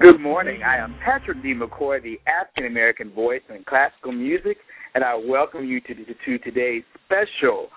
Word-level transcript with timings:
Good 0.00 0.20
morning. 0.20 0.62
I 0.64 0.76
am 0.78 0.96
Patrick 1.04 1.40
D. 1.40 1.54
McCoy, 1.54 2.02
the 2.02 2.18
African 2.26 2.66
American 2.66 3.12
voice 3.12 3.42
in 3.48 3.62
classical 3.62 4.10
music, 4.10 4.56
and 4.96 5.04
I 5.04 5.14
welcome 5.14 5.64
you 5.64 5.80
to, 5.82 5.94
to 5.94 6.38
today's 6.38 6.82
special 7.04 7.68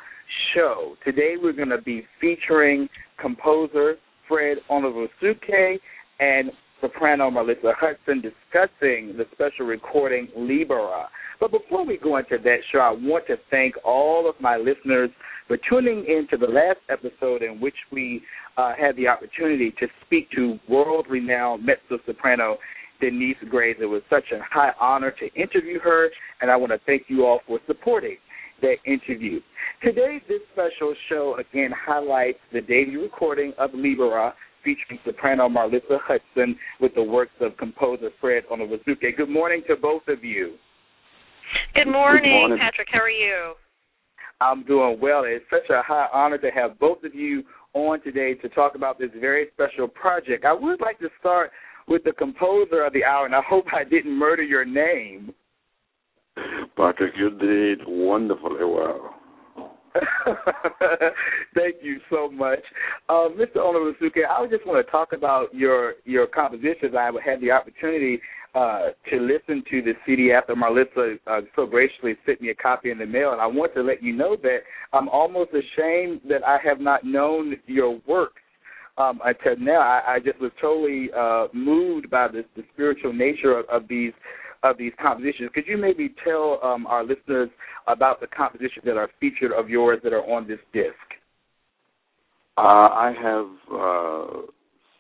show. 0.56 0.96
Today 1.06 1.36
we're 1.40 1.54
going 1.54 1.70
to 1.70 1.82
be 1.82 2.06
featuring 2.20 2.90
composer 3.22 3.98
Fred 4.28 4.58
Onovwerosuoke 4.72 5.80
and 6.20 6.50
soprano 6.82 7.30
Marlissa 7.30 7.74
Hudson 7.78 8.22
discussing 8.22 9.16
the 9.16 9.26
special 9.34 9.68
recording 9.68 10.28
Libera. 10.36 11.08
But 11.40 11.52
before 11.52 11.86
we 11.86 11.98
go 11.98 12.18
into 12.18 12.38
that 12.44 12.58
show, 12.72 12.80
I 12.80 12.92
want 12.92 13.28
to 13.28 13.38
thank 13.50 13.76
all 13.86 14.30
of 14.30 14.36
my 14.42 14.58
listeners 14.58 15.10
for 15.48 15.58
tuning 15.70 16.06
in 16.06 16.28
to 16.32 16.38
the 16.38 16.52
last 16.52 16.80
episode 16.90 17.42
in 17.42 17.62
which 17.62 17.76
we 17.92 18.22
uh, 18.58 18.74
had 18.78 18.96
the 18.98 19.08
opportunity 19.08 19.72
to 19.80 19.88
speak 20.06 20.30
to 20.32 20.60
world 20.68 21.06
renowned 21.10 21.66
mezzo 21.66 22.02
soprano 22.06 22.58
Denyce 23.00 23.38
Graves. 23.50 23.80
It 23.82 23.86
was 23.86 24.02
such 24.10 24.26
a 24.34 24.40
high 24.52 24.72
honor 24.80 25.12
to 25.12 25.42
interview 25.42 25.80
her, 25.80 26.10
and 26.42 26.52
I 26.52 26.58
want 26.58 26.74
to 26.74 26.80
thank 26.86 27.04
you 27.08 27.26
all 27.26 27.40
for 27.48 27.60
supporting 27.68 28.18
that 28.62 28.76
interview. 28.86 29.40
Today, 29.82 30.22
this 30.28 30.42
special 30.52 30.94
show 31.08 31.38
again 31.40 31.72
highlights 31.74 32.40
the 32.52 32.60
debut 32.60 33.02
recording 33.02 33.54
of 33.58 33.72
Libera 33.74 34.34
featuring 34.64 35.00
soprano 35.06 35.48
Marlissa 35.48 36.00
Hudson 36.04 36.58
with 36.82 36.94
the 36.96 37.04
works 37.04 37.32
of 37.40 37.56
composer 37.56 38.10
Fred 38.20 38.44
Onovwerosuoke. 38.52 39.16
Good 39.16 39.30
morning 39.30 39.64
to 39.70 39.78
both 39.78 40.04
of 40.10 40.22
you. 40.22 40.56
Good 41.76 41.92
morning, 41.92 42.24
Good 42.24 42.30
morning. 42.30 42.58
Patrick. 42.60 42.88
How 42.92 43.00
are 43.00 43.10
you? 43.10 43.54
I'm 44.42 44.64
doing 44.64 45.00
well. 45.02 45.24
It's 45.26 45.46
such 45.50 45.70
a 45.70 45.82
high 45.82 46.08
honor 46.14 46.38
to 46.38 46.50
have 46.52 46.80
both 46.80 47.04
of 47.04 47.14
you 47.14 47.44
on 47.74 48.02
today 48.02 48.34
to 48.36 48.50
talk 48.50 48.76
about 48.76 48.98
this 48.98 49.10
very 49.20 49.48
special 49.54 49.88
project. 49.88 50.46
I 50.46 50.54
would 50.54 50.82
like 50.82 51.00
to 51.00 51.10
start 51.20 51.52
with 51.88 52.04
the 52.04 52.14
composer 52.14 52.86
of 52.86 52.94
the 52.94 53.04
hour, 53.04 53.26
and 53.26 53.36
I 53.36 53.42
hope 53.48 53.66
I 53.74 53.84
didn't 53.84 54.18
murder 54.18 54.44
your 54.44 54.66
name. 54.66 55.34
Patrick, 56.78 57.14
you 57.18 57.32
did 57.32 57.82
wonderfully 57.86 58.64
well. 58.64 59.16
Thank 61.56 61.78
you 61.82 62.00
so 62.10 62.30
much, 62.30 62.60
uh, 63.10 63.28
Mr. 63.36 63.58
Onovwerosuoke. 63.58 64.26
I 64.30 64.46
just 64.48 64.66
want 64.66 64.86
to 64.86 64.90
talk 64.92 65.14
about 65.14 65.54
your 65.54 65.96
your 66.06 66.28
compositions. 66.28 66.94
I 66.98 67.12
had 67.26 67.42
the 67.42 67.52
opportunity 67.52 68.22
uh, 68.56 68.88
to 69.10 69.20
listen 69.20 69.64
to 69.70 69.82
the 69.82 69.94
CD 70.06 70.32
after 70.32 70.56
Marlissa 70.56 71.20
uh, 71.28 71.42
so 71.56 71.66
graciously 71.66 72.16
sent 72.26 72.42
me 72.42 72.50
a 72.50 72.56
copy 72.56 72.90
in 72.90 72.98
the 72.98 73.06
mail, 73.06 73.32
and 73.32 73.42
I 73.42 73.48
want 73.48 73.74
to 73.76 73.82
let 73.82 74.02
you 74.02 74.14
know 74.14 74.36
that 74.42 74.60
I'm 74.92 75.08
almost 75.10 75.52
ashamed 75.52 76.22
that 76.30 76.44
I 76.46 76.58
have 76.64 76.80
not 76.80 77.04
known 77.04 77.56
your 77.68 78.00
works 78.08 78.42
um, 78.98 79.20
until 79.24 79.56
now. 79.64 79.80
I, 79.80 80.16
I 80.16 80.20
just 80.20 80.40
was 80.40 80.52
totally 80.60 81.10
uh, 81.18 81.48
moved 81.54 82.10
by 82.10 82.28
the, 82.28 82.44
the 82.56 82.64
spiritual 82.74 83.14
nature 83.14 83.58
of, 83.58 83.66
of 83.70 83.88
these 83.88 84.14
of 84.62 84.78
these 84.78 84.92
compositions. 85.02 85.50
Could 85.54 85.68
you 85.68 85.78
maybe 85.78 86.14
tell 86.22 86.60
um, 86.62 86.86
our 86.86 87.06
listeners 87.06 87.50
about 87.88 88.20
the 88.20 88.28
compositions 88.28 88.84
that 88.84 88.98
are 88.98 89.10
featured 89.20 89.54
of 89.54 89.70
yours 89.70 90.00
that 90.04 90.12
are 90.12 90.24
on 90.24 90.48
this 90.48 90.60
disc? 90.74 90.96
Uh, 92.58 92.62
I 92.62 93.14
have 93.22 93.48
uh, 93.74 94.42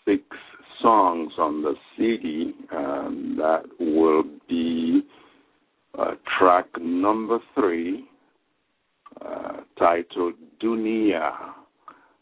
six 0.05 0.23
songs 0.81 1.33
on 1.37 1.61
the 1.61 1.73
CD, 1.95 2.53
and 2.71 3.37
that 3.39 3.63
will 3.79 4.23
be 4.47 5.01
uh, 5.97 6.11
track 6.37 6.65
number 6.79 7.39
three, 7.55 8.05
uh, 9.25 9.57
titled 9.77 10.35
Dunia, 10.61 11.31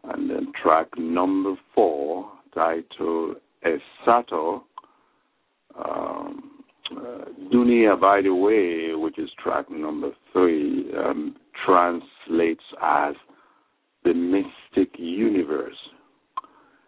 and 0.06 0.30
then 0.30 0.52
track 0.62 0.88
number 0.98 1.56
four, 1.76 2.32
titled 2.54 3.38
Esato. 3.66 4.62
Um, 5.78 6.52
uh, 6.92 7.26
Dunia, 7.54 8.00
by 8.00 8.22
the 8.22 8.34
way, 8.34 8.96
which 8.96 9.20
is 9.20 9.30
track 9.44 9.70
number 9.70 10.12
three, 10.32 10.90
um, 10.98 11.36
translates 11.66 12.64
as 12.82 13.14
the 14.04 14.14
mystic 14.14 14.98
universe. 14.98 15.76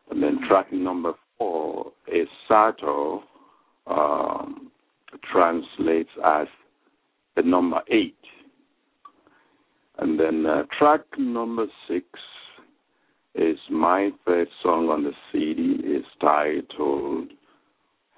And 0.09 0.23
then 0.23 0.39
track 0.47 0.71
number 0.71 1.13
four 1.39 1.91
is 2.07 2.27
Sato, 2.47 3.23
um, 3.87 4.69
translates 5.31 6.09
as 6.23 6.47
the 7.35 7.41
number 7.41 7.81
eight. 7.89 8.15
And 9.97 10.19
then 10.19 10.45
uh, 10.45 10.63
track 10.77 11.01
number 11.17 11.65
six 11.87 12.05
is 13.35 13.57
my 13.69 14.11
third 14.25 14.47
song 14.61 14.89
on 14.89 15.03
the 15.03 15.11
CD, 15.31 15.81
is 15.85 16.05
titled 16.21 17.29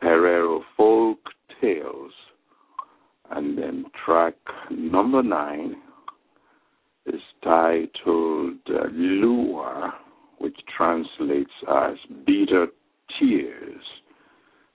Herero 0.04 0.62
Folk 0.76 1.20
Tales. 1.60 2.12
And 3.32 3.58
then 3.58 3.86
track 4.06 4.36
number 4.70 5.24
nine 5.24 5.76
is 7.06 7.22
titled 7.44 8.58
uh, 8.70 8.88
Lua, 8.92 9.94
which 10.40 10.58
translates 10.76 11.52
as 11.68 11.96
Bitter 12.26 12.68
Tears. 13.20 13.84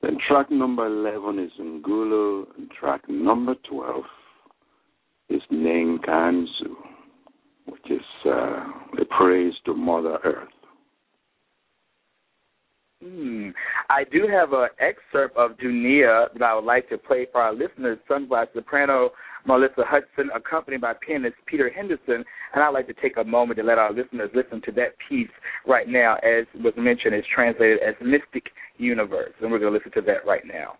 Then 0.02 0.18
track 0.28 0.50
number 0.50 0.86
11 0.86 1.38
is 1.38 1.50
Ngulu, 1.60 2.46
and 2.56 2.70
track 2.70 3.08
number 3.08 3.54
12 3.68 4.04
is 5.30 5.42
Nenkanzu, 5.52 6.74
which 7.66 7.90
is 7.90 8.04
uh, 8.26 8.64
a 9.00 9.04
praise 9.16 9.54
to 9.64 9.74
Mother 9.74 10.18
Earth. 10.24 10.48
Hmm. 13.02 13.50
I 13.90 14.04
do 14.10 14.26
have 14.26 14.52
an 14.52 14.68
excerpt 14.80 15.36
of 15.36 15.52
Dunia 15.58 16.32
that 16.32 16.42
I 16.42 16.54
would 16.54 16.64
like 16.64 16.88
to 16.88 16.98
play 16.98 17.26
for 17.30 17.40
our 17.40 17.54
listeners, 17.54 17.98
sung 18.08 18.26
by 18.26 18.46
soprano 18.54 19.10
Marlissa 19.46 19.84
Hudson, 19.86 20.30
accompanied 20.34 20.80
by 20.80 20.94
pianist 21.06 21.36
Peter 21.46 21.70
Henderson. 21.70 22.24
And 22.54 22.62
I'd 22.62 22.70
like 22.70 22.86
to 22.88 22.94
take 22.94 23.16
a 23.16 23.24
moment 23.24 23.58
to 23.58 23.64
let 23.64 23.78
our 23.78 23.92
listeners 23.92 24.30
listen 24.34 24.60
to 24.62 24.72
that 24.72 24.94
piece 25.08 25.30
right 25.66 25.88
now. 25.88 26.16
As 26.16 26.46
was 26.62 26.74
mentioned, 26.76 27.14
it's 27.14 27.26
translated 27.34 27.78
as 27.80 27.94
Mystic 28.00 28.44
Universe. 28.78 29.32
And 29.40 29.50
we're 29.50 29.58
going 29.58 29.72
to 29.72 29.78
listen 29.78 29.92
to 29.92 30.02
that 30.02 30.26
right 30.26 30.42
now. 30.44 30.78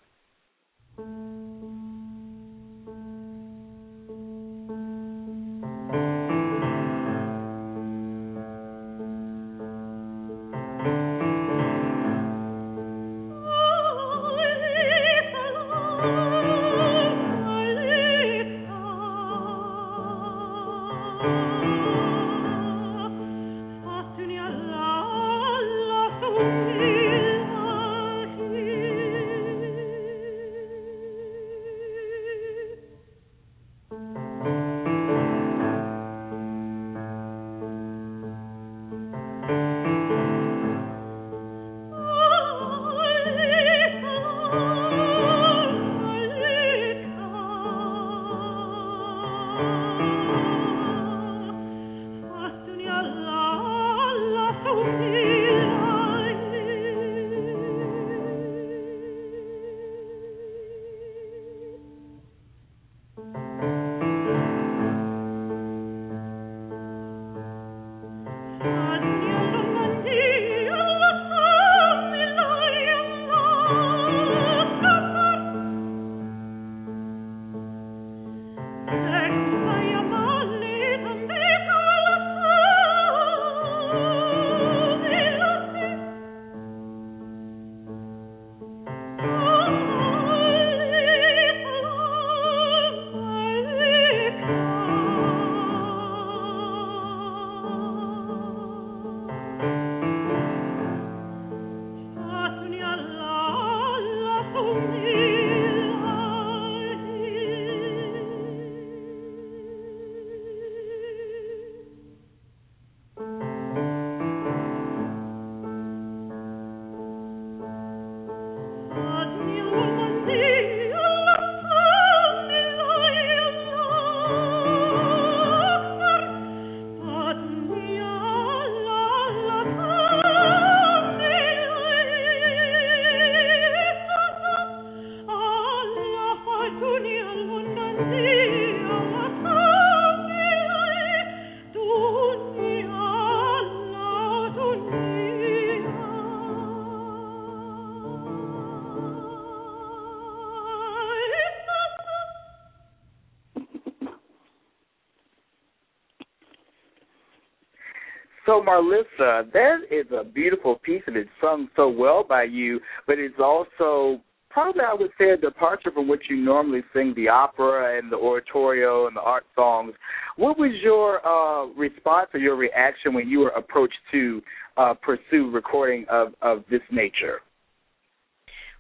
So, 158.57 158.63
Marlissa, 158.63 159.53
that 159.53 159.77
is 159.91 160.07
a 160.19 160.25
beautiful 160.25 160.77
piece, 160.77 161.03
and 161.07 161.15
it's 161.15 161.29
sung 161.43 161.69
so 161.77 161.91
well 161.91 162.25
by 162.27 162.45
you, 162.45 162.81
but 163.07 163.19
it's 163.19 163.39
also 163.39 164.23
probably, 164.49 164.81
I 164.81 164.95
would 164.95 165.11
say, 165.19 165.31
a 165.31 165.37
departure 165.37 165.91
from 165.91 166.09
what 166.09 166.21
you 166.31 166.37
normally 166.37 166.81
sing 166.95 167.13
the 167.17 167.29
opera 167.29 167.99
and 167.99 168.11
the 168.11 168.17
oratorio 168.17 169.09
and 169.09 169.17
the 169.17 169.21
art 169.21 169.45
songs. 169.55 169.93
What 170.37 170.59
was 170.59 170.71
your 170.83 171.21
uh, 171.27 171.67
response 171.75 172.31
or 172.33 172.41
your 172.41 172.57
reaction 172.57 173.13
when 173.13 173.29
you 173.29 173.41
were 173.41 173.51
approached 173.51 173.99
to 174.13 174.41
uh, 174.79 174.95
pursue 175.03 175.51
recording 175.51 176.07
of, 176.09 176.29
of 176.41 176.65
this 176.71 176.83
nature? 176.91 177.41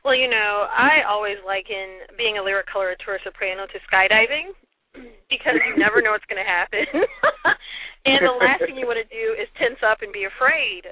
Well, 0.06 0.16
you 0.16 0.30
know, 0.30 0.66
I 0.72 1.04
always 1.06 1.36
liken 1.44 2.16
being 2.16 2.38
a 2.38 2.42
lyric 2.42 2.66
coloratura 2.74 3.18
soprano 3.24 3.66
to 3.66 3.78
skydiving 3.92 4.52
because 5.32 5.58
you 5.62 5.76
never 5.76 6.00
know 6.00 6.12
what's 6.12 6.28
going 6.30 6.42
to 6.42 6.46
happen. 6.46 6.86
and 8.08 8.20
the 8.22 8.36
last 8.38 8.64
thing 8.64 8.78
you 8.78 8.88
want 8.88 9.00
to 9.00 9.10
do 9.12 9.36
is 9.36 9.48
tense 9.56 9.80
up 9.84 10.00
and 10.00 10.12
be 10.12 10.24
afraid. 10.24 10.86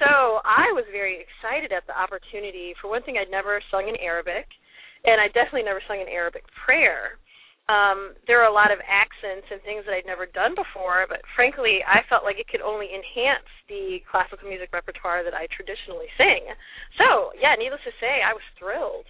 So 0.00 0.40
I 0.42 0.72
was 0.74 0.88
very 0.90 1.22
excited 1.22 1.70
at 1.70 1.86
the 1.86 1.94
opportunity. 1.94 2.74
For 2.80 2.88
one 2.88 3.02
thing, 3.04 3.20
I'd 3.20 3.30
never 3.30 3.62
sung 3.70 3.86
in 3.86 3.96
Arabic, 4.00 4.48
and 5.04 5.20
I 5.20 5.28
definitely 5.30 5.68
never 5.68 5.82
sung 5.84 6.00
an 6.00 6.10
Arabic 6.10 6.42
prayer. 6.64 7.20
Um, 7.70 8.18
there 8.26 8.42
are 8.42 8.50
a 8.50 8.54
lot 8.54 8.74
of 8.74 8.82
accents 8.82 9.46
and 9.46 9.62
things 9.62 9.86
that 9.86 9.94
I'd 9.94 10.08
never 10.08 10.26
done 10.26 10.58
before, 10.58 11.06
but 11.06 11.22
frankly, 11.38 11.78
I 11.86 12.02
felt 12.10 12.26
like 12.26 12.42
it 12.42 12.50
could 12.50 12.60
only 12.60 12.90
enhance 12.90 13.46
the 13.70 14.02
classical 14.10 14.50
music 14.50 14.74
repertoire 14.74 15.22
that 15.22 15.36
I 15.36 15.46
traditionally 15.54 16.10
sing. 16.18 16.50
So, 16.98 17.30
yeah, 17.38 17.54
needless 17.54 17.84
to 17.86 17.94
say, 18.02 18.18
I 18.18 18.34
was 18.34 18.42
thrilled. 18.58 19.06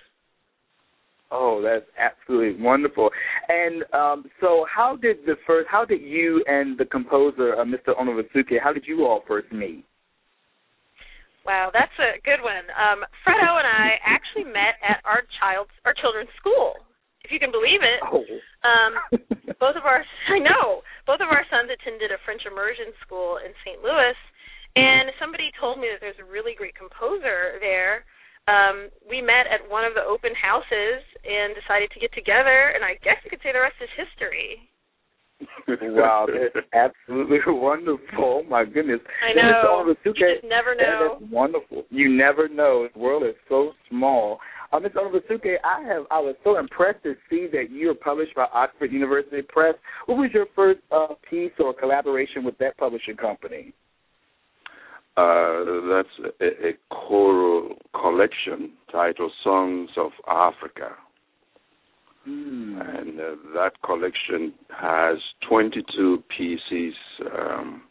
Oh, 1.32 1.64
that's 1.64 1.88
absolutely 1.96 2.62
wonderful. 2.62 3.08
And 3.49 3.82
um, 3.96 4.29
so, 4.38 4.67
how 4.69 4.96
did 5.00 5.25
the 5.25 5.40
first? 5.46 5.67
How 5.73 5.84
did 5.87 6.02
you 6.02 6.44
and 6.46 6.76
the 6.76 6.84
composer, 6.84 7.56
uh, 7.56 7.64
Mr. 7.64 7.96
Onovwerosuoke, 7.96 8.61
how 8.62 8.73
did 8.73 8.84
you 8.87 9.06
all 9.06 9.25
first 9.26 9.50
meet? 9.50 9.82
Wow, 11.49 11.73
that's 11.73 11.96
a 11.96 12.20
good 12.20 12.44
one. 12.44 12.69
Um, 12.76 13.00
Fredo 13.25 13.49
and 13.56 13.67
I 13.67 13.96
actually 14.05 14.44
met 14.44 14.76
at 14.84 15.00
our 15.08 15.25
child's 15.40 15.73
our 15.88 15.96
children's 15.96 16.31
school, 16.37 16.76
if 17.25 17.32
you 17.32 17.40
can 17.40 17.50
believe 17.50 17.81
it. 17.81 18.00
Oh. 18.05 18.29
Um, 18.62 18.93
both 19.56 19.75
of 19.81 19.88
our 19.88 20.05
I 20.37 20.38
know 20.38 20.84
both 21.08 21.25
of 21.25 21.32
our 21.32 21.49
sons 21.49 21.73
attended 21.73 22.12
a 22.12 22.20
French 22.29 22.44
immersion 22.44 22.93
school 23.00 23.40
in 23.40 23.56
St. 23.64 23.81
Louis, 23.81 24.19
and 24.76 25.08
somebody 25.17 25.49
told 25.56 25.81
me 25.81 25.88
that 25.88 26.05
there's 26.05 26.20
a 26.20 26.29
really 26.29 26.52
great 26.52 26.76
composer 26.76 27.56
there 27.58 28.05
um, 28.49 28.91
we 29.09 29.23
met 29.23 29.47
at 29.47 29.62
one 29.71 29.85
of 29.85 29.94
the 29.94 30.03
open 30.03 30.33
houses 30.35 31.03
and 31.23 31.55
decided 31.55 31.91
to 31.94 32.00
get 32.00 32.12
together, 32.12 32.75
and 32.75 32.83
I 32.83 32.99
guess 33.03 33.23
you 33.23 33.31
could 33.31 33.43
say 33.43 33.53
the 33.55 33.62
rest 33.62 33.79
is 33.79 33.91
history. 33.94 34.67
wow, 35.69 36.27
that's 36.27 36.67
absolutely 36.73 37.39
wonderful. 37.47 38.44
My 38.49 38.65
goodness. 38.65 39.00
I 39.23 39.35
know. 39.35 39.85
Ms. 39.87 39.97
you 40.05 40.12
just 40.12 40.44
never 40.44 40.75
know. 40.75 41.19
That's 41.21 41.33
wonderful. 41.33 41.85
You 41.91 42.09
never 42.09 42.49
know. 42.49 42.89
The 42.93 42.99
world 42.99 43.25
is 43.25 43.35
so 43.49 43.73
small. 43.91 44.39
Uh, 44.73 44.81
Ms. 44.81 44.93
Onovwerosuoke, 44.93 45.56
I 45.65 45.83
have 45.83 46.05
I 46.11 46.19
was 46.19 46.35
so 46.44 46.59
impressed 46.59 47.03
to 47.03 47.15
see 47.29 47.47
that 47.53 47.71
you 47.71 47.89
were 47.89 47.94
published 47.94 48.35
by 48.35 48.47
Oxford 48.53 48.93
University 48.93 49.43
Press. 49.43 49.75
What 50.06 50.17
was 50.17 50.31
your 50.33 50.47
first 50.56 50.81
uh, 50.91 51.15
piece 51.29 51.53
or 51.59 51.75
collaboration 51.75 52.44
with 52.44 52.56
that 52.59 52.77
publishing 52.79 53.17
company? 53.17 53.75
Uh, 55.14 55.64
that's 55.91 56.35
a, 56.41 56.69
a, 56.69 56.73
choral 56.88 57.76
collection 57.94 58.73
titled 58.91 59.31
Songs 59.44 59.91
of 59.99 60.11
Africa. 60.26 60.93
Mm. 62.26 62.99
And 62.99 63.20
uh, 63.20 63.35
that 63.55 63.73
collection 63.85 64.55
has 64.70 65.19
22 65.49 66.23
pieces 66.35 66.94
um, 67.31 67.82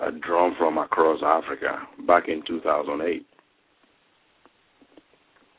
uh, 0.00 0.10
drawn 0.24 0.54
from 0.56 0.78
across 0.78 1.20
Africa 1.24 1.80
back 2.06 2.28
in 2.28 2.42
2008. 2.46 3.26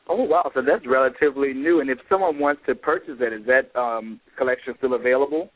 Oh 0.08 0.22
wow! 0.22 0.50
So 0.54 0.62
that's 0.62 0.86
relatively 0.86 1.52
new. 1.52 1.80
And 1.80 1.90
if 1.90 1.98
someone 2.08 2.38
wants 2.38 2.62
to 2.66 2.74
purchase 2.74 3.16
it, 3.20 3.32
is 3.32 3.46
that 3.46 3.78
um, 3.78 4.20
collection 4.38 4.74
still 4.78 4.94
available? 4.94 5.50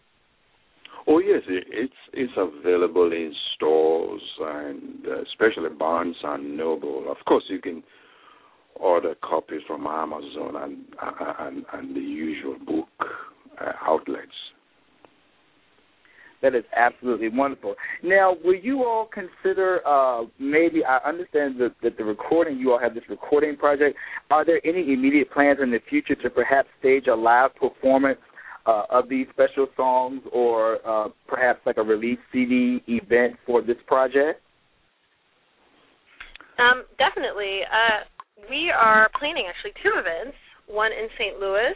Oh 1.07 1.19
yes, 1.19 1.43
it's 1.49 1.93
it's 2.13 2.33
available 2.37 3.11
in 3.13 3.35
stores 3.55 4.23
and 4.41 5.07
uh, 5.07 5.23
especially 5.23 5.71
Barnes 5.77 6.17
and 6.23 6.57
Noble. 6.57 7.11
Of 7.11 7.17
course, 7.27 7.45
you 7.49 7.61
can 7.61 7.83
order 8.75 9.15
copies 9.23 9.63
from 9.67 9.87
Amazon 9.87 10.57
and 10.57 10.77
and, 11.39 11.65
and 11.73 11.97
the 11.97 12.01
usual 12.01 12.57
book 12.67 12.89
uh, 13.61 13.73
outlets. 13.83 14.29
That 16.43 16.55
is 16.55 16.65
absolutely 16.75 17.29
wonderful. 17.29 17.75
Now, 18.03 18.35
will 18.43 18.55
you 18.55 18.85
all 18.85 19.11
consider 19.13 19.87
uh, 19.87 20.23
maybe? 20.39 20.83
I 20.85 20.97
understand 21.07 21.61
that, 21.61 21.75
that 21.83 21.99
the 21.99 22.05
recording 22.05 22.59
you 22.59 22.73
all 22.73 22.79
have 22.79 22.95
this 22.95 23.05
recording 23.11 23.57
project. 23.57 23.97
Are 24.31 24.45
there 24.45 24.61
any 24.65 24.93
immediate 24.93 25.31
plans 25.31 25.59
in 25.63 25.71
the 25.71 25.81
future 25.91 26.15
to 26.15 26.31
perhaps 26.31 26.69
stage 26.79 27.09
a 27.09 27.15
live 27.15 27.55
performance 27.57 28.19
uh, 28.71 28.85
of 28.91 29.09
these 29.09 29.27
special 29.33 29.67
songs 29.77 30.23
or 30.33 30.79
uh, 30.87 31.09
perhaps 31.27 31.61
like 31.67 31.77
a 31.77 31.83
release 31.83 32.19
CD 32.33 32.83
event 32.87 33.35
for 33.47 33.63
this 33.63 33.77
project? 33.87 34.41
Um, 36.59 36.85
definitely. 36.99 37.61
Uh, 37.67 38.05
we 38.49 38.71
are 38.71 39.11
planning 39.19 39.47
actually 39.49 39.73
two 39.83 39.93
events 39.99 40.37
one 40.67 40.93
in 40.93 41.09
St. 41.19 41.41
Louis, 41.41 41.75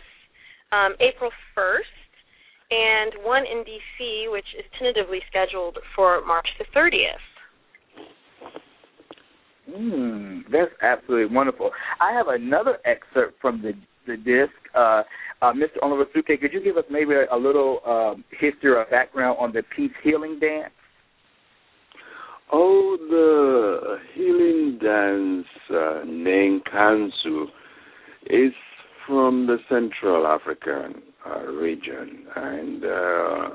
um, 0.71 0.95
April 1.01 1.31
1st, 1.59 1.83
and 2.71 3.13
one 3.25 3.43
in 3.43 3.65
D.C., 3.65 4.27
which 4.29 4.47
is 4.57 4.65
tentatively 4.79 5.19
scheduled 5.29 5.79
for 5.97 6.25
March 6.25 6.47
the 6.59 6.65
30th. 6.77 7.27
Mm, 9.69 10.43
that's 10.53 10.71
absolutely 10.81 11.35
wonderful. 11.35 11.73
I 12.01 12.13
have 12.13 12.29
another 12.29 12.79
excerpt 12.85 13.41
from 13.41 13.63
the 13.63 13.73
the 14.07 14.17
disc. 14.17 14.53
Uh, 14.75 15.03
uh, 15.45 15.53
Mr. 15.53 15.79
Onovwerosuoke, 15.83 16.41
could 16.41 16.53
you 16.53 16.63
give 16.63 16.77
us 16.77 16.85
maybe 16.91 17.13
a, 17.15 17.35
a 17.35 17.39
little 17.39 17.81
um, 17.87 18.25
history 18.31 18.71
or 18.71 18.87
background 18.91 19.37
on 19.39 19.53
the 19.53 19.63
peace 19.77 19.93
healing 20.03 20.39
dance? 20.41 20.73
Oh, 22.53 22.97
the 23.11 23.99
healing 24.15 24.79
dance 24.81 25.47
uh, 25.71 26.05
Nenkansu 26.07 27.47
is 28.27 28.53
from 29.07 29.47
the 29.47 29.59
Central 29.69 30.27
African 30.27 31.03
uh, 31.27 31.47
region, 31.47 32.25
and 32.37 32.85
uh, 32.85 33.49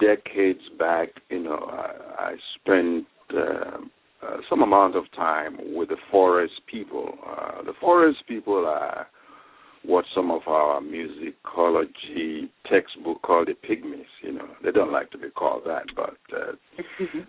decades 0.00 0.60
back, 0.78 1.08
you 1.30 1.42
know, 1.42 1.66
I, 1.70 1.92
I 2.18 2.34
spent 2.60 3.06
uh, 3.34 3.78
uh, 4.26 4.36
some 4.50 4.62
amount 4.62 4.96
of 4.96 5.04
time 5.16 5.58
with 5.74 5.88
the 5.88 5.96
forest 6.10 6.54
people. 6.70 7.14
Uh, 7.26 7.62
the 7.62 7.72
forest 7.80 8.18
people 8.28 8.66
are 8.66 9.06
what 9.86 10.04
some 10.14 10.30
of 10.30 10.42
our 10.46 10.80
musicology 10.80 12.48
textbook 12.70 13.20
call 13.22 13.44
the 13.44 13.52
pygmies. 13.52 14.04
You 14.22 14.32
know, 14.32 14.48
they 14.62 14.70
don't 14.70 14.92
like 14.92 15.10
to 15.10 15.18
be 15.18 15.28
called 15.28 15.62
that, 15.66 15.84
but 15.94 16.16
uh, 16.34 16.52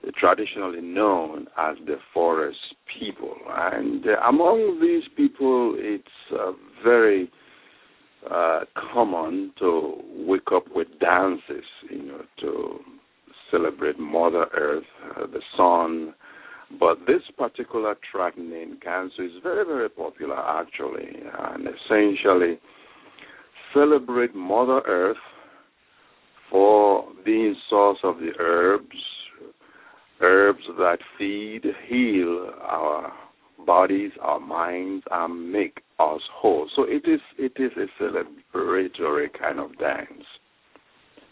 they're 0.01 0.11
traditionally 0.17 0.81
known 0.81 1.47
as 1.57 1.75
the 1.85 1.97
forest 2.13 2.57
people. 2.99 3.35
And 3.49 4.05
uh, 4.05 4.27
among 4.27 4.79
these 4.81 5.03
people, 5.17 5.75
it's 5.77 6.07
uh, 6.33 6.51
very 6.83 7.29
uh, 8.31 8.61
common 8.93 9.51
to 9.59 9.95
wake 10.25 10.51
up 10.53 10.65
with 10.73 10.87
dances, 10.99 11.65
you 11.89 12.03
know, 12.03 12.21
to 12.39 12.79
celebrate 13.51 13.99
Mother 13.99 14.47
Earth, 14.53 14.83
uh, 15.17 15.27
the 15.27 15.41
sun, 15.57 16.13
but 16.79 16.97
this 17.05 17.21
track 18.11 18.35
Cancer 18.81 19.23
is 19.23 19.31
very, 19.43 19.65
very 19.65 19.89
popular 19.89 20.37
actually, 20.37 21.09
and 21.39 21.67
essentially 21.67 22.59
celebrate 23.73 24.33
Mother 24.35 24.81
Earth 24.87 25.17
for 26.49 27.05
being 27.25 27.55
source 27.69 27.97
of 28.03 28.17
the 28.17 28.31
herbs, 28.39 28.95
herbs 30.21 30.63
that 30.77 30.99
feed, 31.17 31.63
heal 31.87 32.51
our 32.61 33.11
bodies, 33.65 34.11
our 34.21 34.39
minds, 34.39 35.03
and 35.11 35.51
make 35.51 35.81
us 35.99 36.21
whole. 36.33 36.69
So 36.75 36.83
it 36.83 37.03
is 37.07 37.19
it 37.37 37.53
is 37.57 37.71
a 37.77 38.03
celebratory 38.03 39.27
kind 39.37 39.59
of 39.59 39.77
dance. 39.77 40.23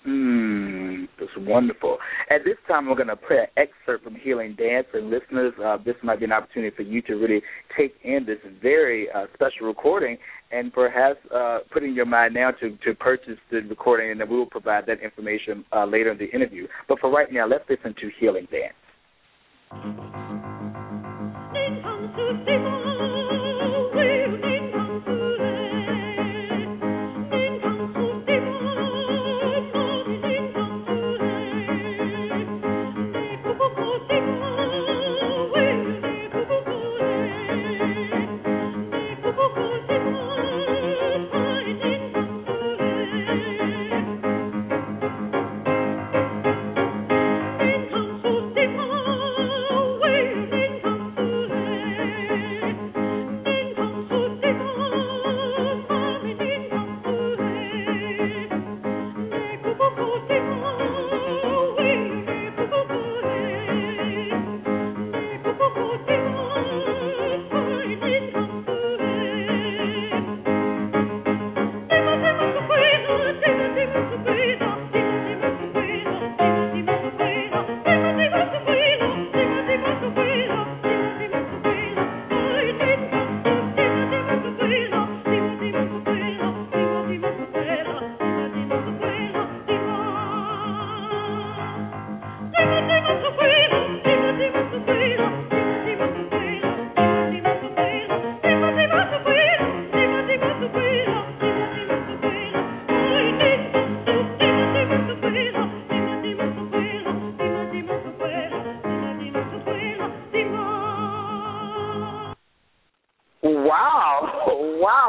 Mm, 0.08 1.08
that's 1.18 1.32
wonderful. 1.38 1.98
At 2.30 2.44
this 2.44 2.58
time, 2.68 2.88
we're 2.88 2.96
going 2.96 3.08
to 3.08 3.16
play 3.16 3.38
an 3.38 3.48
excerpt 3.56 4.04
from 4.04 4.16
Healing 4.16 4.56
Dance. 4.56 4.88
And 4.94 5.10
listeners, 5.10 5.54
uh, 5.64 5.78
this 5.78 5.96
might 6.04 6.20
be 6.20 6.26
an 6.26 6.34
opportunity 6.34 6.76
for 6.76 6.82
you 6.82 7.02
to 7.04 7.14
really 7.14 7.42
take 7.78 7.96
in 8.04 8.26
this 8.26 8.40
very 8.62 9.10
uh, 9.12 9.28
special 9.34 9.68
recording 9.68 10.18
and 10.52 10.74
perhaps 10.74 11.20
uh, 11.34 11.60
put 11.72 11.84
in 11.84 11.96
your 11.96 12.06
mind 12.06 12.34
now 12.34 12.52
to, 12.52 12.78
to 12.86 12.94
purchase 12.96 13.40
the 13.50 13.62
recording, 13.62 14.12
and 14.12 14.20
then 14.20 14.30
we 14.30 14.38
will 14.38 14.46
provide 14.46 14.86
that 14.88 15.02
information 15.02 15.64
uh, 15.72 15.86
later 15.86 16.12
in 16.12 16.18
the 16.18 16.30
interview. 16.32 16.68
But 16.88 17.00
for 17.00 17.10
right 17.10 17.32
now, 17.32 17.48
let's 17.48 17.64
listen 17.70 17.96
to 18.00 18.10
Healing 18.20 18.48
Dance. 18.52 18.74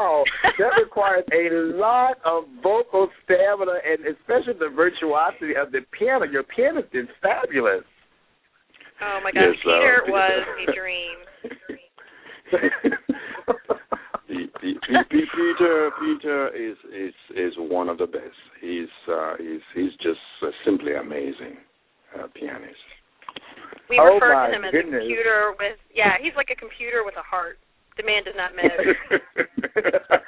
Wow. 0.05 0.23
That 0.59 0.71
requires 0.83 1.23
a 1.33 1.49
lot 1.77 2.17
of 2.25 2.43
vocal 2.61 3.09
stamina 3.23 3.73
and 3.85 4.05
especially 4.15 4.53
the 4.59 4.69
virtuosity 4.75 5.55
of 5.59 5.71
the 5.71 5.79
piano. 5.97 6.25
Your 6.25 6.43
pianist 6.43 6.89
is 6.93 7.07
fabulous. 7.21 7.83
Oh 9.01 9.19
my 9.23 9.31
gosh, 9.31 9.43
Yes, 9.43 9.55
Peter 9.63 10.01
Peter- 10.05 10.11
was 10.11 10.43
a 10.69 10.73
dream. 10.73 11.17
P- 14.27 14.47
P- 14.61 14.73
P- 14.73 15.05
P- 15.11 15.25
Peter 15.35 15.91
Peter 15.99 16.49
is 16.55 16.77
is 16.93 17.13
is 17.35 17.53
one 17.57 17.89
of 17.89 17.97
the 17.97 18.07
best. 18.07 18.35
He's 18.61 18.89
uh, 19.07 19.33
he's 19.37 19.61
he's 19.75 19.91
just 20.01 20.19
uh, 20.41 20.47
simply 20.65 20.95
amazing 20.95 21.57
uh, 22.17 22.27
pianist. 22.33 22.75
We 23.89 23.99
Oh 24.01 24.15
refer 24.15 24.33
to 24.49 24.55
him 24.55 24.63
as 24.65 24.71
goodness. 24.71 24.95
a 24.95 25.05
computer 25.05 25.53
with 25.59 25.77
yeah, 25.93 26.13
he's 26.21 26.33
like 26.35 26.49
a 26.51 26.55
computer 26.55 27.03
with 27.05 27.15
a 27.17 27.23
heart. 27.23 27.57
The 27.97 28.03
man 28.03 28.23
does 28.23 28.35
not 28.35 28.55
measure. 28.55 28.95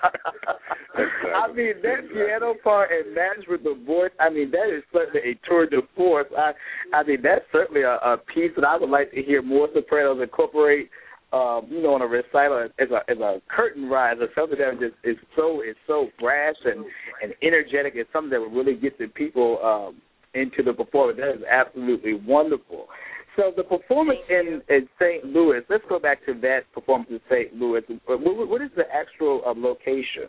I 1.35 1.51
mean 1.53 1.73
that 1.83 2.09
piano 2.11 2.55
part 2.63 2.89
and 2.91 3.13
matched 3.13 3.49
with 3.49 3.63
the 3.63 3.75
voice. 3.85 4.11
I 4.19 4.29
mean 4.29 4.51
that 4.51 4.69
is 4.75 4.83
certainly 4.91 5.31
a 5.31 5.47
tour 5.47 5.67
de 5.67 5.81
force. 5.95 6.27
I, 6.37 6.53
I 6.93 7.03
mean 7.03 7.21
that's 7.21 7.45
certainly 7.51 7.81
a, 7.81 7.95
a 7.95 8.17
piece 8.33 8.51
that 8.55 8.65
I 8.65 8.77
would 8.77 8.89
like 8.89 9.11
to 9.11 9.21
hear 9.21 9.41
more 9.41 9.67
sopranos 9.73 10.21
incorporate. 10.21 10.89
Um, 11.33 11.67
you 11.69 11.83
know, 11.83 11.93
on 11.93 12.01
a 12.01 12.07
recital 12.07 12.69
as 12.79 12.89
a 12.89 13.11
as 13.11 13.17
a 13.17 13.41
curtain 13.49 13.89
riser, 13.89 14.29
something 14.33 14.57
that 14.59 14.79
just 14.79 14.95
is 15.03 15.17
so 15.35 15.61
is 15.61 15.75
so 15.85 16.07
brash 16.19 16.55
and 16.63 16.85
and 17.21 17.33
energetic. 17.43 17.93
It's 17.95 18.09
something 18.13 18.31
that 18.31 18.39
would 18.39 18.53
really 18.53 18.79
get 18.79 18.97
the 18.97 19.07
people 19.07 19.59
um, 19.61 20.01
into 20.33 20.63
the 20.63 20.71
performance. 20.71 21.19
That 21.19 21.35
is 21.35 21.43
absolutely 21.49 22.13
wonderful. 22.13 22.87
So 23.37 23.53
the 23.55 23.63
performance 23.63 24.19
in, 24.29 24.61
in 24.67 24.89
St. 24.99 25.23
Louis. 25.23 25.61
Let's 25.69 25.83
go 25.87 25.99
back 25.99 26.25
to 26.25 26.33
that 26.41 26.61
performance 26.73 27.09
in 27.11 27.19
St. 27.29 27.53
Louis. 27.53 27.81
What, 28.05 28.49
what 28.49 28.61
is 28.63 28.71
the 28.75 28.83
actual 28.91 29.41
uh, 29.45 29.53
location? 29.55 30.27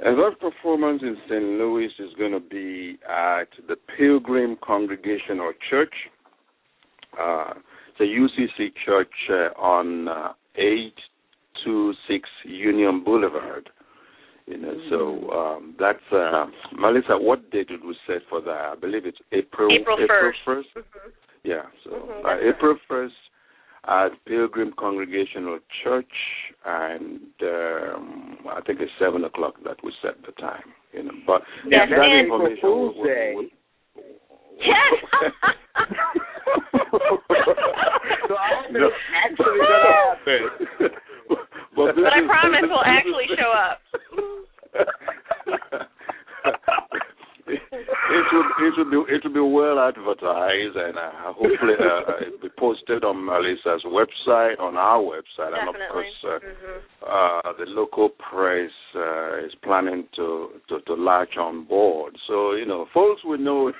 And 0.00 0.18
that 0.18 0.40
performance 0.40 1.02
in 1.02 1.16
St. 1.28 1.42
Louis 1.42 1.90
is 1.98 2.14
going 2.18 2.32
to 2.32 2.40
be 2.40 2.98
at 3.06 3.48
the 3.68 3.76
Pilgrim 3.98 4.56
Congregational 4.64 5.52
Church. 5.68 5.92
Uh, 7.20 7.54
it's 7.88 8.00
a 8.00 8.04
UCC 8.04 8.72
church 8.86 9.12
uh, 9.28 9.60
on 9.60 10.08
uh, 10.08 10.32
826 10.56 12.28
Union 12.44 13.04
Boulevard. 13.04 13.68
You 14.48 14.56
know, 14.56 14.74
so 14.88 15.30
um, 15.30 15.74
that's 15.78 15.98
uh, 16.10 16.46
Marlissa. 16.74 17.20
What 17.20 17.50
date 17.50 17.68
did 17.68 17.84
we 17.84 17.94
set 18.06 18.22
for 18.30 18.40
that? 18.40 18.72
I 18.72 18.74
believe 18.80 19.04
it's 19.04 19.18
April. 19.32 19.68
April 19.70 19.98
1st. 19.98 20.32
first. 20.44 20.68
Mhm. 20.74 21.12
Yeah. 21.44 21.62
So 21.84 21.90
Mhm, 21.90 22.24
uh, 22.24 22.38
April 22.48 22.76
first 22.88 23.14
at 23.86 24.08
Pilgrim 24.26 24.72
Congregational 24.78 25.58
Church, 25.84 26.12
and 26.64 27.20
um, 27.42 28.38
I 28.50 28.60
think 28.66 28.80
it's 28.80 28.90
seven 28.98 29.24
o'clock 29.24 29.54
that 29.64 29.76
we 29.84 29.92
set 30.02 30.14
the 30.24 30.32
time. 30.40 30.64
You 30.92 31.02
know, 31.04 31.12
but 31.26 31.42
Yes, 31.66 31.88
that 31.90 31.98
April 31.98 32.46
information 32.46 32.58
Fool's 32.62 32.94
will- 32.96 33.02
will- 33.02 33.08
Day. 33.14 33.32
will- 33.36 33.50
Yes. 34.58 34.94
so 38.28 38.34
I 38.36 38.50
don't 38.50 38.72
think 38.72 38.84
it's 38.84 38.96
actually 39.14 39.58
gonna 39.58 39.92
happen. 40.16 40.40
but, 41.76 41.94
but 41.94 42.12
I 42.12 42.26
promise 42.26 42.62
we'll 42.64 42.84
actually 42.84 43.26
show 43.38 43.50
up. 43.52 43.80
it 47.48 48.26
will 48.32 48.44
it 48.60 48.74
will 48.76 48.90
be 48.90 49.12
it 49.14 49.22
will 49.24 49.32
be 49.34 49.40
well 49.54 49.78
advertised 49.80 50.76
and 50.76 50.98
uh, 50.98 51.32
hopefully 51.32 51.74
uh, 51.80 52.26
it'll 52.26 52.40
be 52.42 52.48
posted 52.58 53.04
on 53.04 53.16
Marlissa's 53.16 53.84
website 53.84 54.58
on 54.60 54.76
our 54.76 55.00
website 55.00 55.58
and 55.58 55.68
of 55.68 55.74
course 55.92 56.06
uh, 56.24 56.38
Mhm. 56.38 57.48
uh, 57.48 57.52
the 57.58 57.64
local 57.66 58.08
press 58.10 58.70
uh, 58.94 59.38
is 59.44 59.54
planning 59.62 60.04
to, 60.16 60.48
to 60.68 60.80
to 60.86 60.94
latch 60.94 61.36
on 61.38 61.64
board. 61.64 62.16
So 62.26 62.52
you 62.52 62.66
know, 62.66 62.86
folks 62.92 63.22
will 63.24 63.38
know 63.38 63.72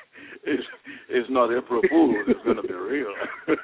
it's 0.48 0.64
it's 1.08 1.30
not 1.30 1.56
April 1.56 1.80
Fool's. 1.90 2.16
It's 2.26 2.40
going 2.44 2.56
to 2.56 2.62
be 2.62 2.74
real. 2.74 3.12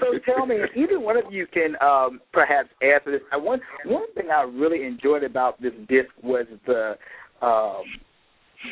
so 0.00 0.18
tell 0.24 0.46
me, 0.46 0.56
if 0.56 0.70
either 0.76 1.00
one 1.00 1.16
of 1.16 1.24
you 1.30 1.46
can 1.46 1.76
um, 1.80 2.20
perhaps 2.32 2.68
answer 2.82 3.12
this. 3.12 3.22
I, 3.32 3.36
one 3.36 3.60
one 3.84 4.12
thing 4.14 4.30
I 4.30 4.42
really 4.42 4.84
enjoyed 4.84 5.24
about 5.24 5.60
this 5.60 5.72
disc 5.88 6.10
was 6.22 6.46
the 6.66 6.96
um, 7.42 7.82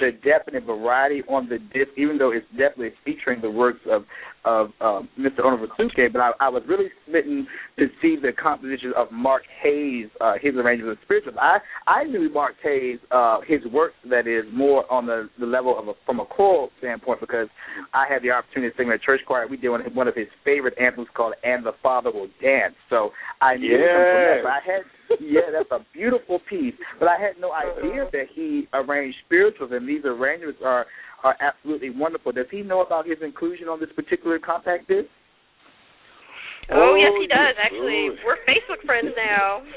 the 0.00 0.12
depth 0.12 0.48
and 0.52 0.64
variety 0.64 1.22
on 1.28 1.48
the 1.48 1.58
disc, 1.58 1.90
even 1.96 2.18
though 2.18 2.32
it's 2.32 2.46
definitely 2.50 2.92
featuring 3.04 3.40
the 3.40 3.50
works 3.50 3.80
of 3.90 4.04
of 4.44 4.68
um, 4.80 5.08
Mr. 5.18 5.40
Onovwerosuoke, 5.40 6.12
but 6.12 6.20
I, 6.20 6.32
I 6.38 6.48
was 6.50 6.62
really 6.68 6.90
smitten 7.06 7.46
to 7.78 7.86
see 8.02 8.16
the 8.20 8.30
composition 8.30 8.92
of 8.94 9.10
Mark 9.10 9.42
Hayes, 9.62 10.08
uh, 10.20 10.34
his 10.40 10.54
arrangement 10.54 10.92
of 10.92 10.98
spirituals. 11.02 11.36
I 11.40 11.58
I 11.86 12.04
knew 12.04 12.30
Mark 12.30 12.54
Hayes, 12.62 12.98
uh, 13.10 13.38
his 13.46 13.64
work 13.72 13.92
that 14.10 14.26
is 14.26 14.44
more 14.52 14.90
on 14.92 15.06
the, 15.06 15.30
the 15.40 15.46
level 15.46 15.78
of 15.78 15.88
a, 15.88 15.92
from 16.04 16.20
a 16.20 16.26
choral 16.26 16.68
standpoint 16.78 17.20
because 17.20 17.48
I 17.94 18.04
had 18.06 18.22
the 18.22 18.32
opportunity 18.32 18.70
to 18.70 18.76
sing 18.76 18.88
in 18.88 18.92
a 18.92 18.98
church 18.98 19.20
choir. 19.26 19.46
We 19.48 19.56
did 19.56 19.70
one, 19.70 19.82
one 19.94 20.08
of 20.08 20.14
his 20.14 20.28
favorite 20.44 20.74
anthems 20.78 21.08
called 21.14 21.34
"And 21.42 21.64
the 21.64 21.72
Father 21.82 22.10
Will 22.12 22.28
Dance." 22.42 22.74
So 22.90 23.10
I 23.40 23.56
knew 23.56 23.72
him 23.72 23.80
from 23.80 24.20
that. 24.20 24.40
But 24.44 24.52
I 24.52 24.60
had 24.60 24.82
yeah, 25.20 25.52
that's 25.52 25.70
a 25.70 25.84
beautiful 25.92 26.40
piece. 26.48 26.74
But 26.98 27.08
I 27.08 27.20
had 27.20 27.40
no 27.40 27.52
idea 27.52 28.02
uh-huh. 28.02 28.10
that 28.12 28.26
he 28.34 28.68
arranged 28.72 29.16
spirituals, 29.26 29.70
and 29.72 29.88
these 29.88 30.04
arrangements 30.04 30.60
are 30.64 30.86
are 31.22 31.36
absolutely 31.40 31.88
wonderful. 31.88 32.32
Does 32.32 32.46
he 32.50 32.60
know 32.60 32.82
about 32.82 33.06
his 33.06 33.16
inclusion 33.22 33.66
on 33.66 33.80
this 33.80 33.88
particular 33.96 34.38
compact 34.38 34.88
disc? 34.88 35.08
Oh, 36.70 36.94
yes, 36.96 37.12
Oh, 37.12 37.20
he 37.20 37.26
does. 37.26 37.56
Actually, 37.58 38.10
Oh. 38.10 38.16
we're 38.24 38.36
Facebook 38.44 38.84
friends 38.84 39.12
now. 39.16 39.62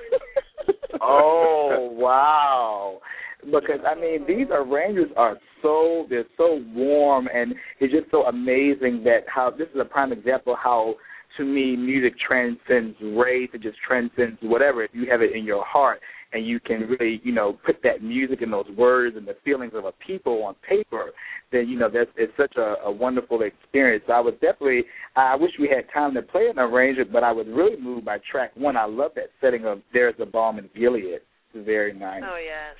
oh 1.01 1.89
wow! 1.93 3.00
Because 3.46 3.79
I 3.86 3.96
mean, 3.96 4.25
these 4.27 4.48
arrangements 4.51 5.13
are 5.15 5.38
so 5.62 6.05
they're 6.10 6.25
so 6.38 6.63
warm, 6.74 7.27
and 7.34 7.53
it's 7.79 7.93
just 7.93 8.12
so 8.12 8.25
amazing 8.25 9.03
that 9.03 9.22
how 9.27 9.51
this 9.51 9.67
is 9.74 9.79
a 9.79 9.86
prime 9.86 10.12
example 10.12 10.53
of 10.53 10.60
how 10.60 10.96
to 11.38 11.46
me 11.46 11.75
music 11.75 12.13
transcends 12.20 12.98
race. 13.01 13.50
It 13.53 13.62
just 13.62 13.77
transcends 13.88 14.38
whatever. 14.41 14.84
If 14.84 14.91
you 14.94 15.08
have 15.10 15.22
it 15.22 15.36
in 15.36 15.44
your 15.46 15.63
heart, 15.65 16.00
and 16.34 16.46
you 16.46 16.60
can 16.60 16.82
really 16.82 17.22
you 17.24 17.34
know 17.34 17.58
put 17.65 17.77
that 17.84 18.03
music 18.03 18.41
and 18.41 18.51
those 18.51 18.70
words 18.77 19.15
and 19.15 19.27
the 19.27 19.36
feelings 19.46 19.74
of 19.75 19.86
a 19.86 19.91
people 20.06 20.44
on 20.44 20.56
paper, 20.67 21.12
then 21.51 21.67
you 21.67 21.77
know 21.77 21.89
that's 21.91 22.10
it's 22.17 22.34
such 22.38 22.56
a, 22.58 22.75
a 22.86 22.91
wonderful 22.91 23.41
experience. 23.41 24.03
So 24.08 24.13
I 24.13 24.20
was 24.20 24.34
definitely 24.36 24.84
I 25.15 25.36
wish 25.36 25.51
we 25.60 25.70
had 25.70 25.86
time 25.94 26.13
to 26.15 26.22
play 26.22 26.48
an 26.48 26.60
arrangement, 26.60 27.12
but 27.12 27.24
I 27.24 27.32
was 27.32 27.48
really 27.50 27.79
moved 27.79 28.06
by 28.06 28.17
track 28.29 28.51
one. 28.56 28.75
I 28.75 28.86
love 28.86 29.12
that 29.15 29.29
setting 29.41 29.65
of 29.65 29.82
"There's 29.94 30.15
a 30.20 30.25
Balm 30.25 30.60
in 30.60 30.70
Gilead." 30.75 31.22
It's 31.53 31.65
very 31.65 31.94
nice. 31.94 32.24
oh 32.25 32.38
yes. 32.38 32.75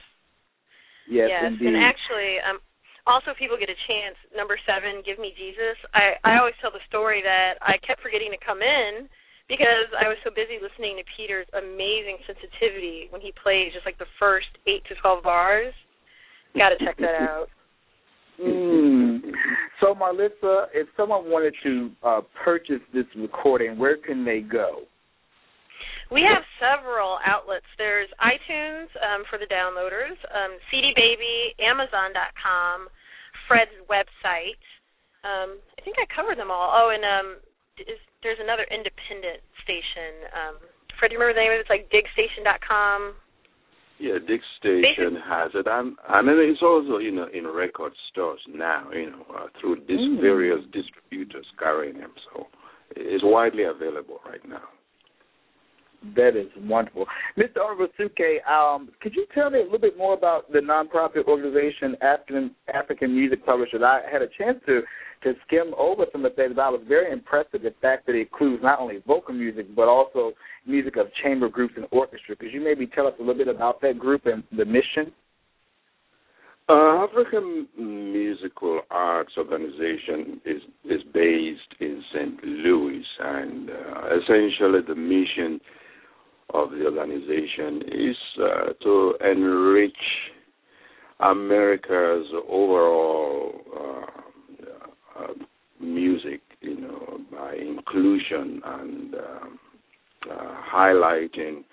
yes, 1.10 1.30
yes, 1.32 1.44
indeed. 1.48 1.68
and 1.68 1.78
actually, 1.78 2.36
um, 2.50 2.60
also 3.08 3.32
if 3.32 3.38
people 3.40 3.56
get 3.56 3.72
a 3.72 3.80
chance, 3.88 4.20
number 4.36 4.60
seven, 4.68 5.02
"Give 5.02 5.18
Me 5.18 5.34
Jesus." 5.34 5.80
I 5.96 6.20
I 6.24 6.38
always 6.38 6.56
tell 6.62 6.72
the 6.72 6.84
story 6.88 7.24
that 7.24 7.58
I 7.64 7.80
kept 7.82 8.04
forgetting 8.04 8.32
to 8.36 8.42
come 8.44 8.62
in 8.62 9.08
because 9.48 9.88
I 9.96 10.12
was 10.12 10.20
so 10.24 10.30
busy 10.30 10.60
listening 10.60 11.00
to 11.00 11.06
Peter's 11.16 11.48
amazing 11.56 12.20
sensitivity 12.28 13.08
when 13.10 13.24
he 13.24 13.32
plays 13.32 13.72
just 13.72 13.88
like 13.88 13.98
the 13.98 14.12
first 14.20 14.52
eight 14.68 14.84
to 14.92 14.96
twelve 15.00 15.24
bars. 15.24 15.74
Got 16.56 16.76
to 16.76 16.80
check 16.84 16.98
that 17.00 17.16
out. 17.16 17.48
Mm. 18.42 19.34
So, 19.80 19.94
Marlissa, 19.94 20.68
if 20.74 20.88
someone 20.96 21.30
wanted 21.30 21.54
to 21.64 21.92
uh, 22.04 22.22
purchase 22.44 22.82
this 22.94 23.06
recording, 23.16 23.78
where 23.78 23.98
can 23.98 24.26
they 24.26 24.42
go? 24.42 24.86
We 26.10 26.24
have 26.24 26.44
several 26.56 27.20
outlets. 27.26 27.68
There's 27.78 28.08
iTunes 28.24 28.88
um, 29.04 29.28
for 29.30 29.38
the 29.38 29.50
downloaders, 29.52 30.16
um, 30.32 30.56
CD 30.72 30.96
Baby, 30.96 31.52
Amazon.com, 31.60 32.88
Fred's 33.48 33.74
website. 33.90 34.60
Um, 35.24 35.58
I 35.78 35.82
think 35.84 35.98
I 36.00 36.06
covered 36.14 36.38
them 36.38 36.52
all. 36.52 36.72
Oh, 36.76 36.92
and 36.94 37.04
um, 37.04 37.42
is, 37.80 38.00
there's 38.24 38.40
another 38.42 38.68
independent 38.70 39.42
station. 39.64 40.28
Um, 40.32 40.56
Fred, 41.00 41.10
do 41.10 41.14
you 41.16 41.20
remember 41.20 41.36
the 41.38 41.44
name 41.44 41.52
of 41.54 41.60
it? 41.60 41.66
It's 41.68 41.74
like 41.74 41.90
DigStation.com. 41.92 43.16
Yeah, 44.00 44.22
Dick 44.28 44.42
Station 44.60 45.18
has 45.26 45.50
it, 45.56 45.66
and 45.66 45.98
and 46.08 46.28
then 46.28 46.38
it's 46.38 46.62
also 46.62 47.00
you 47.00 47.12
know 47.12 47.26
in 47.34 47.48
record 47.48 47.94
stores 48.12 48.40
now, 48.48 48.92
you 48.94 49.10
know, 49.10 49.26
uh, 49.36 49.48
through 49.60 49.78
dis- 49.90 49.98
Mm. 49.98 50.22
various 50.22 50.62
distributors 50.72 51.48
carrying 51.58 51.98
them. 51.98 52.14
So 52.30 52.46
it's 52.96 53.24
widely 53.24 53.64
available 53.64 54.22
right 54.24 54.44
now. 54.48 54.70
That 56.16 56.38
is 56.38 56.48
wonderful. 56.58 57.06
Mr. 57.38 57.58
Onovwerosuoke, 57.58 58.48
um, 58.48 58.90
could 59.02 59.16
you 59.16 59.26
tell 59.34 59.50
me 59.50 59.60
a 59.60 59.64
little 59.64 59.80
bit 59.80 59.98
more 59.98 60.14
about 60.14 60.52
the 60.52 60.60
nonprofit 60.60 61.26
organization 61.28 61.96
African 62.02 62.52
African 62.74 63.16
Music 63.16 63.46
Publishers? 63.46 63.82
I 63.84 64.02
had 64.12 64.22
a 64.22 64.28
chance 64.38 64.60
to 64.68 64.82
to 65.24 65.34
skim 65.48 65.74
over 65.78 66.06
some 66.12 66.24
of 66.24 66.32
the 66.32 66.36
things. 66.36 66.58
I 66.62 66.70
was 66.70 66.82
very 66.88 67.12
impressed 67.12 67.52
with 67.52 67.64
the 67.64 67.74
fact 67.82 68.06
that 68.06 68.16
it 68.16 68.22
includes 68.22 68.62
not 68.62 68.80
only 68.80 69.02
vocal 69.08 69.34
music 69.34 69.66
but 69.76 69.88
also 69.88 70.34
music 70.68 70.98
of 70.98 71.08
chamber 71.24 71.50
groups 71.50 71.74
and 71.76 71.88
orchestra. 71.92 72.36
Could 72.36 72.54
you 72.54 72.62
maybe 72.62 72.86
tell 72.86 73.08
us 73.08 73.14
a 73.18 73.22
little 73.22 73.36
bit 73.38 73.48
about 73.48 73.82
that 73.82 73.98
group 73.98 74.26
and 74.26 74.44
the 74.56 74.66
mission? 74.66 75.12
Uh, 76.70 77.06
African 77.06 77.66
Musical 77.78 78.82
Arts 78.92 79.32
Organization 79.38 80.42
is 80.46 80.62
is 80.86 81.02
based 81.14 81.74
in 81.80 82.04
St. 82.14 82.44
Louis, 82.44 83.06
and 83.20 83.70
uh, 83.70 84.18
essentially 84.22 84.82
the 84.86 84.96
mission 84.96 85.62
of 86.58 86.72
the 86.72 86.86
organization 86.86 87.82
is 87.88 88.18
uh, 88.42 88.74
to 88.84 89.14
enrich 89.24 89.94
America's 91.20 92.26
overall 92.50 93.54
uh, 93.76 95.20
uh, 95.20 95.34
music, 95.80 96.42
you 96.62 96.80
know, 96.80 97.20
by 97.32 97.56
inclusion 97.56 98.62
and 98.66 99.16
um, 99.16 99.60
uh, 100.30 100.56
highlighting 100.74 101.64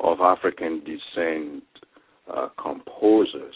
of 0.00 0.18
African 0.20 0.80
descent 0.80 1.64
uh, 2.34 2.48
composers. 2.62 3.54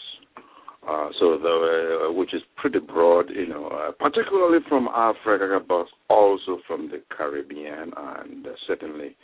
Uh, 0.87 1.07
so 1.17 1.37
the 1.37 2.13
which 2.13 2.33
is 2.33 2.41
pretty 2.57 2.79
broad, 2.79 3.29
you 3.29 3.47
know, 3.47 3.93
particularly 3.99 4.59
from 4.67 4.89
Africa, 4.93 5.59
but 5.65 5.85
also 6.09 6.59
from 6.67 6.89
the 6.89 7.01
Caribbean 7.15 7.91
and 7.95 8.45
certainly 8.67 9.15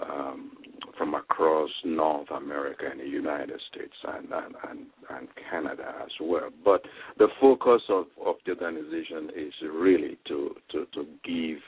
um, 0.00 0.52
from 0.96 1.14
across 1.14 1.70
North 1.84 2.30
America 2.30 2.84
and 2.90 3.00
the 3.00 3.06
United 3.06 3.60
States 3.72 3.94
and, 4.06 4.26
and, 4.32 4.54
and, 4.68 4.86
and 5.10 5.28
Canada 5.50 5.94
as 6.02 6.10
well. 6.20 6.50
But 6.64 6.82
the 7.18 7.28
focus 7.40 7.82
of, 7.88 8.06
of 8.24 8.36
the 8.44 8.52
organization 8.52 9.30
is 9.36 9.52
really 9.72 10.18
to, 10.26 10.54
to, 10.72 10.86
to 10.94 11.06
give 11.24 11.58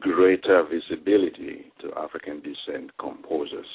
greater 0.00 0.64
visibility 0.64 1.66
to 1.80 1.90
African 1.98 2.40
descent 2.42 2.90
composers, 2.98 3.66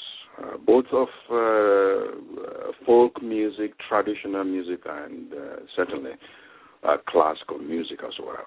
uh, 0.42 0.58
both 0.66 0.86
of 0.92 1.08
uh, 1.32 2.72
folk 2.86 3.22
music, 3.22 3.74
traditional 3.88 4.44
music, 4.44 4.82
and 4.88 5.34
uh, 5.34 5.38
certainly 5.76 6.12
uh, 6.84 6.98
classical 7.08 7.60
music 7.60 8.00
as 8.06 8.14
well. 8.20 8.46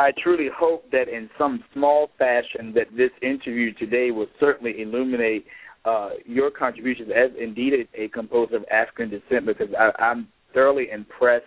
I 0.00 0.12
truly 0.22 0.48
hope 0.56 0.90
that 0.92 1.08
in 1.08 1.28
some 1.36 1.62
small 1.74 2.08
fashion 2.16 2.72
that 2.74 2.86
this 2.96 3.10
interview 3.20 3.74
today 3.74 4.10
will 4.10 4.28
certainly 4.40 4.80
illuminate 4.80 5.44
uh, 5.84 6.10
your 6.24 6.50
contributions 6.50 7.10
as 7.14 7.30
indeed 7.38 7.74
a, 7.74 8.04
a 8.04 8.08
composer 8.08 8.56
of 8.56 8.64
African 8.72 9.10
descent 9.10 9.44
because 9.44 9.68
I, 9.78 9.90
I'm 10.02 10.28
thoroughly 10.54 10.90
impressed 10.90 11.44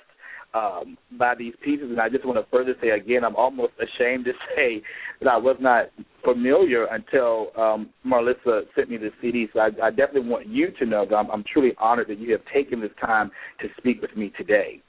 um, 0.54 1.00
by 1.18 1.34
these 1.34 1.56
pieces. 1.64 1.88
And 1.90 2.00
I 2.00 2.10
just 2.10 2.26
want 2.28 2.38
to 2.38 2.46
further 2.56 2.76
say 2.80 2.90
again, 2.90 3.24
I'm 3.24 3.36
almost 3.36 3.74
ashamed 3.82 4.26
to 4.26 4.34
say 4.56 4.84
that 5.22 5.30
I 5.30 5.38
was 5.38 5.58
not 5.60 5.86
familiar 6.24 6.86
until 6.86 7.48
um, 7.58 7.90
Marlissa 8.06 8.62
sent 8.76 8.88
me 8.88 8.98
the 8.98 9.10
CD. 9.20 9.48
So 9.52 9.62
I, 9.62 9.70
I 9.82 9.90
definitely 9.90 10.30
want 10.30 10.48
you 10.48 10.70
to 10.78 10.86
know 10.86 11.08
that 11.10 11.16
I'm, 11.16 11.32
I'm 11.32 11.44
truly 11.52 11.72
honored 11.80 12.08
that 12.10 12.20
you 12.20 12.32
have 12.34 12.42
taken 12.54 12.82
this 12.82 12.92
time 13.02 13.32
to 13.62 13.68
speak 13.80 14.00
with 14.00 14.16
me 14.16 14.32
today. 14.38 14.80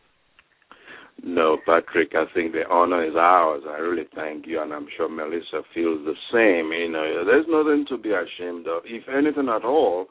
No, 1.23 1.57
Patrick, 1.65 2.13
I 2.15 2.25
think 2.35 2.53
the 2.53 2.69
honor 2.69 3.05
is 3.05 3.15
ours. 3.17 3.63
I 3.69 3.79
really 3.79 4.09
thank 4.15 4.47
you, 4.47 4.61
and 4.61 4.73
I'm 4.73 4.87
sure 4.97 5.09
Marlissa 5.09 5.63
feels 5.75 6.05
the 6.05 6.15
same. 6.33 6.73
You 6.73 6.91
know, 6.91 7.25
there's 7.25 7.47
nothing 7.49 7.87
to 7.89 7.97
be 7.97 8.11
ashamed 8.11 8.67
of. 8.67 8.83
If 8.85 9.09
anything 9.09 9.49
at 9.49 9.65
all, 9.65 10.07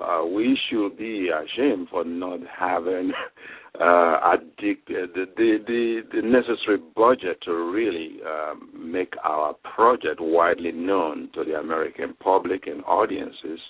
uh, 0.00 0.24
we 0.24 0.58
should 0.68 0.96
be 0.98 1.28
ashamed 1.28 1.88
for 1.90 2.04
not 2.04 2.40
having 2.58 3.12
uh, 3.80 4.36
the, 4.60 4.74
the, 4.86 5.26
the, 5.36 6.00
the 6.12 6.22
necessary 6.22 6.78
budget 6.94 7.40
to 7.44 7.52
really 7.72 8.18
um, 8.26 8.70
make 8.76 9.14
our 9.24 9.54
project 9.74 10.20
widely 10.20 10.72
known 10.72 11.30
to 11.34 11.44
the 11.44 11.54
American 11.58 12.14
public 12.20 12.66
and 12.66 12.84
audiences. 12.84 13.60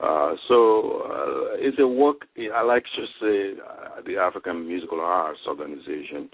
Uh, 0.00 0.32
so 0.48 1.02
uh, 1.04 1.56
it's 1.56 1.78
a 1.80 1.86
work. 1.86 2.26
I 2.54 2.62
like 2.62 2.84
to 2.84 3.06
say 3.20 3.60
uh, 3.60 4.02
the 4.06 4.18
African 4.18 4.66
Musical 4.66 5.00
Arts 5.00 5.40
Organization 5.48 6.28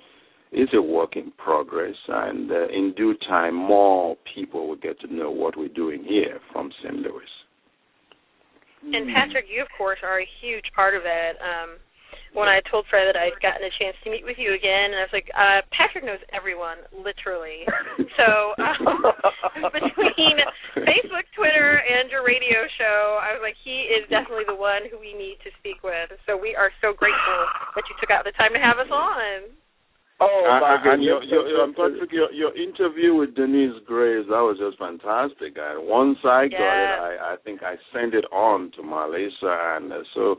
is 0.53 0.69
a 0.75 0.83
work 0.83 1.17
in 1.17 1.33
progress, 1.39 1.95
and 2.09 2.51
uh, 2.51 2.69
in 2.69 2.93
due 2.97 3.15
time, 3.29 3.55
more 3.55 4.17
people 4.35 4.69
will 4.69 4.77
get 4.77 5.01
to 5.01 5.15
know 5.15 5.31
what 5.31 5.57
we're 5.57 5.69
doing 5.69 6.05
here 6.05 6.41
from 6.53 6.71
St. 6.83 6.97
Louis. 6.97 7.33
And 8.83 9.15
Patrick, 9.15 9.47
you 9.49 9.63
of 9.63 9.69
course 9.79 9.99
are 10.03 10.21
a 10.21 10.27
huge 10.43 10.65
part 10.75 10.95
of 10.95 11.03
it. 11.05 11.37
Um, 11.39 11.79
when 12.33 12.49
I 12.49 12.65
told 12.65 12.89
Fred 12.89 13.13
that 13.13 13.17
I'd 13.17 13.37
gotten 13.45 13.61
a 13.61 13.73
chance 13.77 13.97
to 14.05 14.09
meet 14.09 14.25
with 14.25 14.41
you 14.41 14.57
again, 14.57 14.97
and 14.97 14.99
I 15.01 15.05
was 15.05 15.13
like, 15.13 15.29
uh, 15.37 15.61
Patrick 15.69 16.05
knows 16.05 16.21
everyone, 16.33 16.81
literally. 16.97 17.69
so 18.19 18.57
um, 18.57 19.69
between 19.69 20.37
Facebook, 20.81 21.29
Twitter, 21.37 21.85
and 21.85 22.09
your 22.09 22.25
radio 22.25 22.65
show, 22.81 23.21
I 23.21 23.37
was 23.37 23.45
like, 23.45 23.57
he 23.61 23.85
is 23.93 24.09
definitely 24.09 24.49
the 24.49 24.57
one 24.57 24.89
who 24.89 24.97
we 24.97 25.13
need 25.13 25.45
to 25.45 25.53
speak 25.61 25.85
with. 25.85 26.09
So 26.25 26.41
we 26.41 26.57
are 26.57 26.73
so 26.81 26.97
grateful 26.97 27.41
that 27.77 27.85
you 27.85 27.95
took 28.01 28.09
out 28.09 28.25
the 28.25 28.33
time 28.33 28.57
to 28.57 28.61
have 28.61 28.81
us 28.81 28.89
on. 28.89 29.53
Oh, 30.23 30.47
my 30.47 30.79
uh, 30.79 30.95
and 30.95 31.03
your, 31.03 31.21
your, 31.25 31.49
your, 31.49 31.67
Patrick, 31.75 32.13
your, 32.13 32.31
your 32.33 32.55
interview 32.57 33.13
with 33.15 33.35
Denyce 33.35 33.77
Graves, 33.85 34.31
that 34.31 34.41
was 34.41 34.57
just 34.57 34.79
fantastic. 34.79 35.59
And 35.59 35.85
once 35.85 36.17
I 36.23 36.47
got 36.47 36.63
it, 36.63 36.97
I, 36.97 37.35
I 37.35 37.37
think 37.45 37.63
I 37.63 37.75
sent 37.93 38.15
it 38.15 38.25
on 38.31 38.71
to 38.77 38.83
Marlissa, 38.83 39.77
and 39.77 39.93
uh, 39.93 40.07
so 40.15 40.39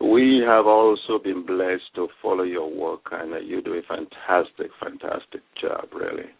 we 0.00 0.42
have 0.46 0.66
also 0.66 1.18
been 1.22 1.44
blessed 1.44 1.94
to 1.94 2.08
follow 2.22 2.44
your 2.44 2.70
work, 2.70 3.06
and 3.12 3.48
you 3.48 3.62
do 3.62 3.74
a 3.74 3.82
fantastic, 3.82 4.70
fantastic 4.80 5.42
job, 5.60 5.88
really. 5.94 6.30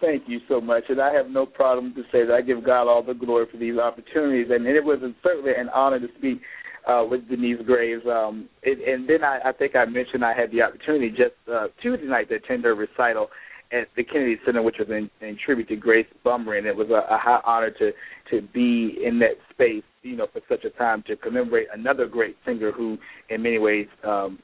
Thank 0.00 0.24
you 0.26 0.40
so 0.48 0.60
much, 0.60 0.84
and 0.88 1.00
I 1.00 1.12
have 1.12 1.28
no 1.28 1.44
problem 1.44 1.94
to 1.94 2.02
say 2.10 2.24
that 2.24 2.32
I 2.32 2.40
give 2.40 2.64
God 2.64 2.88
all 2.88 3.02
the 3.02 3.12
glory 3.12 3.46
for 3.50 3.58
these 3.58 3.76
opportunities, 3.76 4.46
and 4.50 4.66
it 4.66 4.82
was 4.82 4.98
certainly 5.22 5.52
an 5.56 5.68
honor 5.70 6.00
to 6.00 6.08
speak 6.16 6.40
uh, 6.88 7.04
with 7.08 7.28
Denyce 7.28 7.60
Graves. 7.66 8.02
Um, 8.06 8.48
it, 8.62 8.78
and 8.88 9.08
then 9.08 9.22
I, 9.22 9.50
I 9.50 9.52
think 9.52 9.76
I 9.76 9.84
mentioned 9.84 10.24
I 10.24 10.32
had 10.32 10.50
the 10.50 10.62
opportunity 10.62 11.10
just 11.10 11.36
uh, 11.52 11.68
Tuesday 11.82 12.06
night 12.06 12.28
to 12.30 12.36
attend 12.36 12.64
her 12.64 12.74
recital 12.74 13.28
at 13.72 13.88
the 13.96 14.04
Kennedy 14.04 14.36
Center, 14.44 14.62
which 14.62 14.76
was 14.78 14.88
in, 14.88 15.10
in 15.26 15.36
tribute 15.44 15.68
to 15.68 15.76
Grace 15.76 16.06
Bumbry, 16.24 16.58
and 16.58 16.66
it 16.66 16.74
was 16.74 16.88
a, 16.90 17.12
a 17.12 17.18
high 17.18 17.40
honor 17.44 17.70
to 17.70 17.92
to 18.30 18.42
be 18.52 18.98
in 19.04 19.18
that 19.18 19.36
space, 19.50 19.82
you 20.02 20.16
know, 20.16 20.26
for 20.32 20.40
such 20.48 20.64
a 20.64 20.70
time 20.70 21.02
to 21.06 21.16
commemorate 21.16 21.66
another 21.74 22.06
great 22.06 22.36
singer 22.46 22.70
who, 22.70 22.96
in 23.28 23.42
many 23.42 23.58
ways, 23.58 23.86
um, 24.04 24.38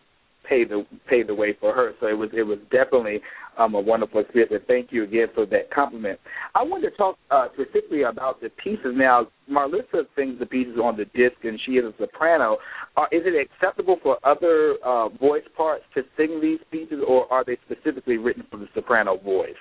paved 0.49 0.71
the 0.71 0.85
paved 1.09 1.29
the 1.29 1.35
way 1.35 1.57
for 1.59 1.73
her. 1.73 1.93
So 2.01 2.07
it 2.07 2.17
was 2.17 2.31
it 2.33 2.43
was 2.43 2.59
definitely 2.71 3.21
um, 3.59 3.75
a 3.75 3.81
wonderful 3.81 4.21
experience. 4.21 4.53
And 4.55 4.67
thank 4.67 4.93
you 4.93 5.05
again 5.05 5.29
for 5.35 5.47
that 5.47 5.71
compliment. 5.71 6.19
I 6.55 6.63
wanted 6.63 6.91
to 6.91 6.97
talk 6.97 7.19
uh, 7.31 7.49
specifically 7.55 8.03
about 8.03 8.41
the 8.41 8.51
pieces. 8.63 8.95
Now, 8.95 9.29
Marlissa 9.51 10.07
sings 10.17 10.39
the 10.39 10.47
pieces 10.47 10.77
on 10.83 10.97
the 10.97 11.05
disc, 11.07 11.37
and 11.45 11.59
she 11.65 11.73
is 11.73 11.85
a 11.85 11.95
soprano. 11.99 12.59
Uh, 12.97 13.05
is 13.13 13.23
it 13.25 13.35
acceptable 13.51 13.99
for 14.03 14.19
other 14.25 14.77
uh, 14.85 15.09
voice 15.09 15.45
parts 15.57 15.85
to 15.95 16.03
sing 16.17 16.41
these 16.41 16.61
pieces, 16.71 16.99
or 17.07 17.31
are 17.33 17.45
they 17.45 17.57
specifically 17.65 18.19
written 18.19 18.45
for 18.51 18.59
the 18.59 18.69
soprano 18.75 19.17
voice? 19.19 19.55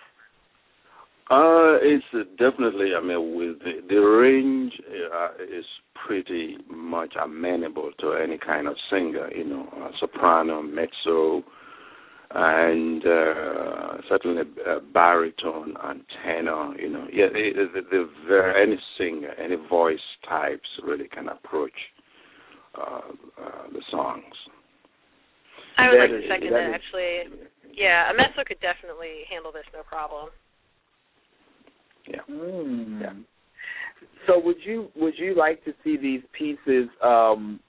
Uh, 1.28 1.82
it's 1.82 2.06
definitely. 2.38 2.92
I 2.96 3.02
mean, 3.04 3.36
with 3.36 3.58
the, 3.60 3.82
the 3.90 3.96
range 3.96 4.74
uh, 5.12 5.30
is 5.44 5.66
pretty 6.06 6.58
much 6.70 7.14
amenable 7.22 7.92
to 8.00 8.14
any 8.14 8.38
kind 8.38 8.68
of 8.68 8.76
singer. 8.92 9.32
You 9.34 9.46
know, 9.46 9.68
uh, 9.76 9.90
soprano, 10.00 10.62
mezzo, 10.62 11.44
and 12.30 13.04
uh, 13.04 13.98
certainly 14.08 14.44
uh, 14.68 14.82
baritone 14.94 15.74
and 15.84 16.02
tenor. 16.24 16.80
You 16.80 16.90
know, 16.90 17.08
yeah, 17.12 17.30
the, 17.34 17.70
the, 17.74 17.82
the 17.90 18.10
very, 18.28 18.62
any 18.62 18.80
singer, 18.96 19.34
any 19.44 19.56
voice 19.68 19.98
types 20.30 20.70
really 20.84 21.08
can 21.08 21.30
approach 21.30 21.74
uh, 22.78 23.00
uh, 23.42 23.68
the 23.74 23.82
songs. 23.90 24.36
I 25.78 25.90
would 25.90 25.98
that 25.98 26.14
like 26.14 26.22
to 26.22 26.28
second 26.28 26.54
that. 26.54 26.70
that 26.70 26.76
actually, 26.76 27.50
yeah, 27.74 28.12
a 28.12 28.14
mezzo 28.14 28.46
could 28.46 28.62
definitely 28.62 29.26
handle 29.28 29.52
this, 29.52 29.66
no 29.74 29.82
problem. 29.82 30.30
Yeah. 32.08 32.20
Mm. 32.30 33.02
yeah. 33.02 33.14
So 34.28 34.40
would 34.40 34.58
you 34.64 34.90
would 34.96 35.14
you 35.18 35.36
like 35.36 35.64
to 35.66 35.74
see 35.84 35.98
these 35.98 36.22
pieces? 36.38 36.90
Um, 37.04 37.60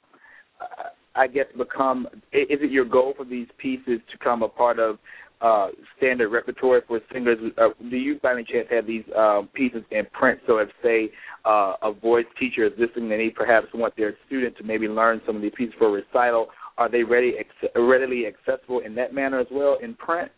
I 1.14 1.26
guess 1.26 1.46
become. 1.56 2.06
Is 2.32 2.60
it 2.60 2.70
your 2.70 2.84
goal 2.84 3.14
for 3.16 3.24
these 3.24 3.48
pieces 3.58 4.00
to 4.10 4.18
come 4.22 4.42
a 4.42 4.48
part 4.48 4.78
of 4.78 4.98
uh, 5.40 5.68
standard 5.96 6.28
repertoire 6.28 6.82
for 6.86 7.00
singers? 7.12 7.38
Uh, 7.58 7.68
do 7.90 7.96
you 7.96 8.18
by 8.22 8.32
any 8.32 8.44
chance 8.44 8.66
have 8.70 8.86
these 8.86 9.04
um, 9.16 9.48
pieces 9.54 9.82
in 9.90 10.06
print? 10.12 10.40
So 10.46 10.58
if 10.58 10.68
say 10.82 11.10
uh, 11.44 11.74
a 11.82 11.92
voice 11.92 12.26
teacher 12.38 12.64
is 12.66 12.72
listening 12.78 13.10
and 13.12 13.20
they 13.20 13.30
perhaps 13.30 13.66
want 13.74 13.96
their 13.96 14.14
student 14.26 14.56
to 14.58 14.64
maybe 14.64 14.88
learn 14.88 15.20
some 15.26 15.36
of 15.36 15.42
these 15.42 15.52
pieces 15.56 15.74
for 15.78 15.90
recital, 15.90 16.48
are 16.78 16.90
they 16.90 17.02
ready 17.02 17.34
readily 17.74 18.24
accessible 18.26 18.80
in 18.80 18.94
that 18.96 19.14
manner 19.14 19.40
as 19.40 19.46
well 19.50 19.78
in 19.82 19.94
print? 19.94 20.30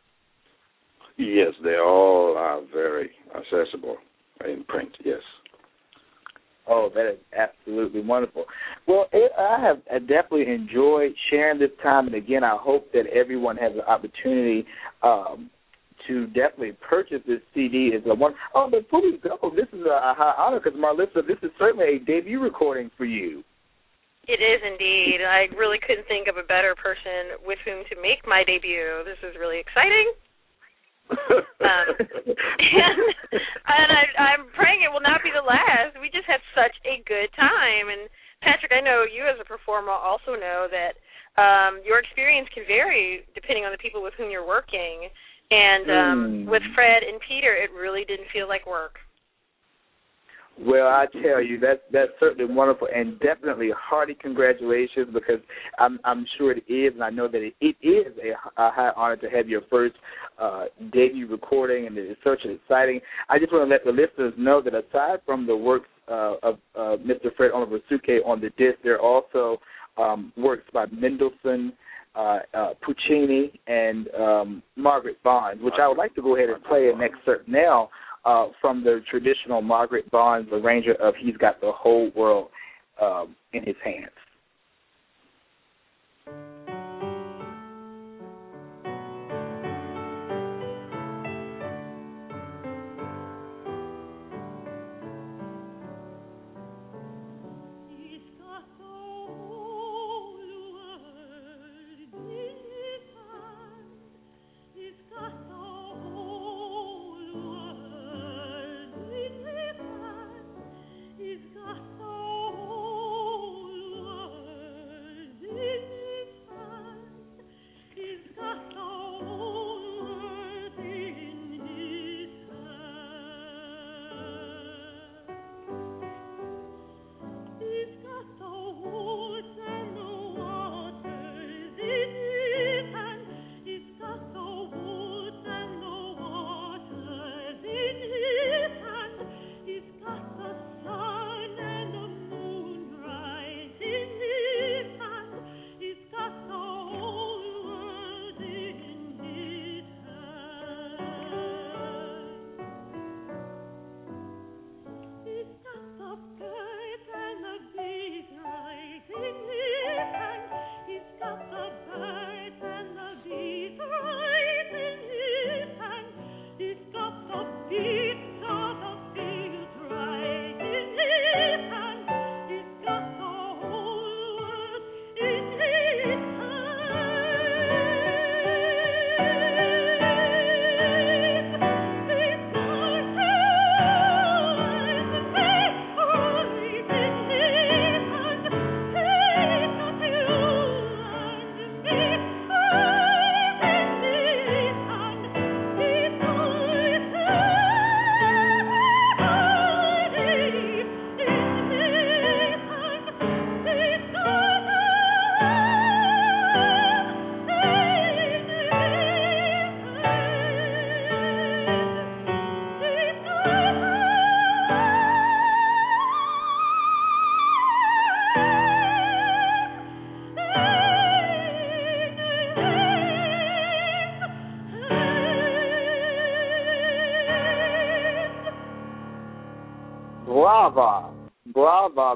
Yes, 1.19 1.53
they 1.65 1.75
all 1.75 2.37
are 2.39 2.61
very 2.73 3.11
accessible 3.35 3.97
in 4.47 4.63
print. 4.65 4.91
Yes. 5.05 5.19
Oh, 6.69 6.91
that 6.95 7.11
is 7.13 7.19
absolutely 7.37 8.03
wonderful. 8.03 8.45
Well, 8.87 9.07
it, 9.13 9.33
I 9.37 9.59
have 9.61 9.79
I 9.93 9.99
definitely 9.99 10.53
enjoyed 10.53 11.13
sharing 11.29 11.59
this 11.59 11.71
time, 11.83 12.07
and 12.07 12.15
again, 12.15 12.45
I 12.45 12.57
hope 12.61 12.93
that 12.93 13.07
everyone 13.07 13.57
has 13.57 13.73
an 13.73 13.81
opportunity 13.81 14.65
um, 15.03 15.51
to 16.07 16.27
definitely 16.29 16.77
purchase 16.89 17.21
this 17.27 17.41
CD. 17.53 17.91
Is 17.97 18.05
a 18.07 18.15
one. 18.15 18.35
Oh, 18.55 18.69
but 18.71 18.83
before 18.83 19.03
we 19.03 19.19
go, 19.19 19.51
this 19.57 19.67
is 19.73 19.85
a, 19.87 20.13
a 20.13 20.15
high 20.17 20.35
honor 20.39 20.61
because 20.63 20.79
Marlissa, 20.79 21.27
this 21.27 21.39
is 21.43 21.51
certainly 21.59 21.97
a 21.97 21.99
debut 21.99 22.39
recording 22.39 22.93
for 22.97 23.07
you. 23.07 23.43
It 24.29 24.45
is 24.45 24.61
indeed. 24.63 25.25
I 25.27 25.49
really 25.57 25.79
couldn't 25.81 26.07
think 26.07 26.29
of 26.29 26.37
a 26.37 26.47
better 26.47 26.77
person 26.77 27.43
with 27.45 27.59
whom 27.65 27.83
to 27.89 27.97
make 28.03 28.29
my 28.29 28.45
debut. 28.47 29.03
This 29.03 29.19
is 29.25 29.35
really 29.41 29.59
exciting 29.59 30.13
um, 31.11 31.89
and 31.99 32.99
and 33.69 33.89
I, 33.93 34.03
I'm 34.19 34.45
praying 34.55 34.85
it 34.85 34.93
will 34.93 35.05
not 35.05 35.25
be 35.25 35.33
the 35.33 35.45
last. 35.45 35.97
We 36.01 36.13
just 36.13 36.29
had 36.29 36.41
such 36.53 36.77
a 36.85 37.01
good 37.09 37.33
time. 37.37 37.89
And 37.89 38.09
Patrick, 38.43 38.73
I 38.73 38.81
know 38.81 39.05
you 39.09 39.25
as 39.25 39.41
a 39.41 39.47
performer 39.49 39.93
also 39.93 40.37
know 40.37 40.69
that 40.71 40.97
um, 41.39 41.81
your 41.87 41.99
experience 41.99 42.49
can 42.53 42.65
vary 42.67 43.25
depending 43.35 43.65
on 43.65 43.73
the 43.73 43.81
people 43.81 44.03
with 44.03 44.15
whom 44.19 44.31
you're 44.31 44.47
working. 44.47 45.09
And 45.51 45.85
um, 45.89 46.19
mm. 46.21 46.51
with 46.51 46.63
Fred 46.75 47.01
and 47.03 47.17
Peter, 47.25 47.57
it 47.57 47.73
really 47.73 48.05
didn't 48.05 48.29
feel 48.33 48.49
like 48.49 48.69
work. 48.69 49.01
Well, 50.61 50.89
I 50.89 51.07
tell 51.13 51.41
you 51.41 51.61
that 51.61 51.83
that's 51.93 52.11
certainly 52.19 52.53
wonderful, 52.53 52.89
and 52.93 53.19
definitely 53.21 53.71
hearty 53.79 54.17
congratulations 54.21 55.07
because 55.13 55.41
I'm 55.79 56.01
I'm 56.05 56.27
sure 56.37 56.51
it 56.51 56.65
is, 56.69 56.95
and 56.95 57.05
I 57.05 57.11
know 57.11 57.29
that 57.29 57.41
it, 57.41 57.55
it 57.61 57.77
is 57.81 58.13
a, 58.19 58.31
a 58.61 58.71
high 58.73 58.91
honor 58.97 59.17
to 59.19 59.31
have 59.31 59.49
your 59.49 59.63
first 59.71 59.95
uh, 60.41 60.65
debut 60.93 61.29
recording, 61.29 61.87
and 61.87 61.97
it's 61.97 62.21
such 62.25 62.41
an 62.45 62.51
exciting. 62.51 63.01
I 63.29 63.39
just 63.39 63.53
want 63.53 63.69
to 63.69 63.73
let 63.73 63.85
the 63.85 63.93
listeners 63.93 64.35
know 64.37 64.61
that 64.63 64.75
aside 64.75 65.21
from 65.25 65.47
the 65.47 65.57
works 65.57 65.89
uh, 66.11 66.35
of 66.43 66.59
uh, 66.75 66.97
Mr. 67.07 67.35
Fred 67.37 67.53
Onovwerosuoke 67.53 68.27
on 68.27 68.41
the 68.41 68.51
disc, 68.59 68.79
there 68.83 69.01
are 69.01 69.01
also 69.01 69.61
um, 69.97 70.33
works 70.37 70.65
by 70.73 70.87
Mendelssohn. 70.87 71.73
Uh, 72.17 72.39
uh, 72.53 72.71
Puccini 72.85 73.61
and 73.69 74.09
um, 74.19 74.63
Margaret 74.75 75.23
Bonds, 75.23 75.63
which 75.63 75.75
I 75.81 75.87
would 75.87 75.99
like 75.99 76.17
to 76.17 76.23
go 76.23 76.35
ahead 76.35 76.49
and 76.49 76.65
play 76.65 76.91
an 76.93 77.01
excerpt 77.01 77.47
now 77.47 77.91
uh, 78.29 78.49
from 78.61 78.85
the 78.85 79.01
traditional 79.11 79.63
Margaret 79.63 80.11
Bonds 80.11 80.51
arranger 80.53 80.93
of 81.01 81.15
"He's 81.19 81.37
Got 81.39 81.61
the 81.63 81.73
Whole 81.73 82.11
World 82.15 82.49
um, 83.01 83.35
in 83.55 83.65
His 83.65 83.77
Hands." 83.83 84.11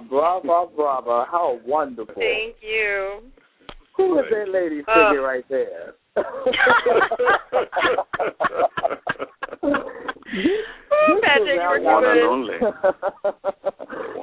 Brava, 0.00 0.46
brava, 0.46 0.70
brava. 0.74 1.26
How 1.30 1.58
wonderful. 1.66 2.14
Thank 2.14 2.56
you. 2.62 3.20
Who 3.96 4.18
is 4.18 4.24
that 4.30 4.48
lady 4.48 4.82
singing 4.86 5.18
uh. 5.18 5.22
right 5.22 5.44
there? 5.48 5.94
Patrick, 11.22 11.60
you 11.60 11.82
one 11.82 12.04
and 12.04 12.20
only. 12.20 12.54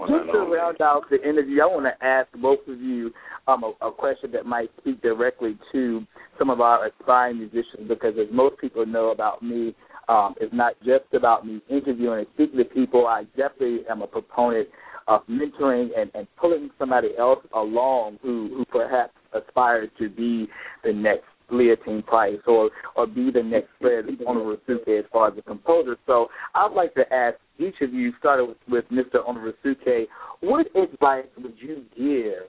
Just 0.08 0.32
to 0.32 0.40
round 0.40 0.82
out 0.82 1.04
the 1.10 1.22
interview, 1.28 1.62
I 1.62 1.66
want 1.66 1.86
to 1.86 2.06
ask 2.06 2.28
both 2.42 2.60
of 2.68 2.80
you 2.80 3.12
um, 3.48 3.64
a, 3.64 3.74
a 3.88 3.92
question 3.92 4.32
that 4.32 4.46
might 4.46 4.70
speak 4.80 5.02
directly 5.02 5.58
to 5.72 6.06
some 6.38 6.50
of 6.50 6.62
our 6.62 6.88
aspiring 6.88 7.38
musicians 7.40 7.88
because, 7.88 8.14
as 8.20 8.28
most 8.32 8.58
people 8.60 8.86
know 8.86 9.10
about 9.10 9.44
me, 9.44 9.76
um, 10.08 10.36
it's 10.42 10.54
not 10.54 10.74
just 10.80 11.06
about 11.14 11.46
me 11.46 11.62
interviewing 11.70 12.20
and 12.20 12.28
speaking 12.34 12.58
to 12.58 12.66
people. 12.66 13.06
I 13.08 13.26
definitely 13.38 13.82
am 13.90 14.02
a 14.02 14.08
proponent 14.08 14.70
of 15.10 15.22
mentoring 15.28 15.90
and, 15.98 16.12
and 16.14 16.28
pulling 16.40 16.70
somebody 16.78 17.10
else 17.18 17.40
along 17.54 18.20
who, 18.22 18.50
who 18.56 18.66
perhaps 18.66 19.14
aspires 19.34 19.90
to 19.98 20.08
be 20.08 20.48
the 20.84 20.94
next 20.94 21.26
Leontyne 21.52 22.06
Price 22.06 22.38
or 22.46 22.70
or 22.96 23.08
be 23.08 23.32
the 23.32 23.42
next 23.42 23.70
Fred 23.82 24.06
as 24.08 25.06
far 25.12 25.30
as 25.30 25.38
a 25.38 25.42
composer. 25.42 25.98
So 26.06 26.28
I'd 26.54 26.74
like 26.74 26.94
to 26.94 27.12
ask 27.12 27.38
each 27.58 27.82
of 27.82 27.92
you, 27.92 28.14
starting 28.20 28.48
with, 28.48 28.58
with 28.70 28.86
Mr. 28.92 29.28
Onovwerosuoke, 29.28 30.06
what 30.42 30.68
advice 30.76 31.26
would 31.38 31.56
you 31.58 31.84
give 31.98 32.48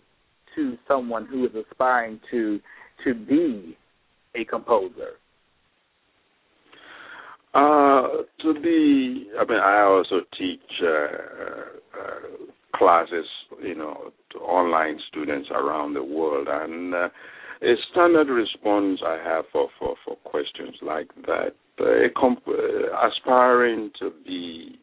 to 0.54 0.76
someone 0.86 1.26
who 1.26 1.46
is 1.46 1.52
aspiring 1.54 2.20
to 2.30 2.60
to 3.04 3.14
be 3.14 3.76
a 4.34 4.44
composer? 4.44 5.12
Uh, 7.52 8.22
to 8.40 8.54
be, 8.62 9.26
I 9.38 9.44
mean, 9.44 9.58
I 9.58 9.82
also 9.82 10.20
teach 10.38 10.60
uh, 10.82 10.86
uh, 10.86 12.46
classes, 12.76 13.26
you 13.60 13.74
know, 13.74 14.12
to 14.32 14.38
online 14.38 15.00
students 15.08 15.48
around 15.50 15.94
the 15.94 16.04
world, 16.04 16.46
and 16.48 16.94
uh, 16.94 17.08
a 17.62 17.74
standard 17.90 18.28
response 18.28 19.00
I 19.04 19.18
have 19.24 19.46
for 19.52 19.68
for, 19.80 19.96
for 20.04 20.16
questions 20.18 20.76
like 20.80 21.08
that: 21.26 21.54
a 21.80 22.08
comp- 22.16 22.46
uh, 22.46 23.08
aspiring 23.08 23.90
to 23.98 24.12
be 24.24 24.78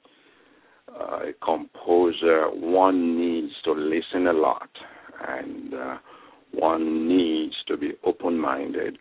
uh, 0.89 1.29
a 1.29 1.33
composer, 1.41 2.47
one 2.51 3.17
needs 3.17 3.53
to 3.63 3.71
listen 3.71 4.27
a 4.27 4.33
lot, 4.33 4.69
and 5.25 5.73
uh, 5.73 5.97
one 6.51 7.07
needs 7.07 7.55
to 7.67 7.77
be 7.77 7.93
open-minded 8.03 8.97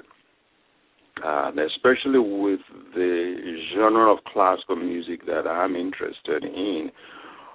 and 1.22 1.58
especially 1.58 2.18
with 2.18 2.60
the 2.94 3.56
genre 3.74 4.12
of 4.12 4.18
classical 4.32 4.76
music 4.76 5.26
that 5.26 5.46
I'm 5.46 5.76
interested 5.76 6.44
in, 6.44 6.90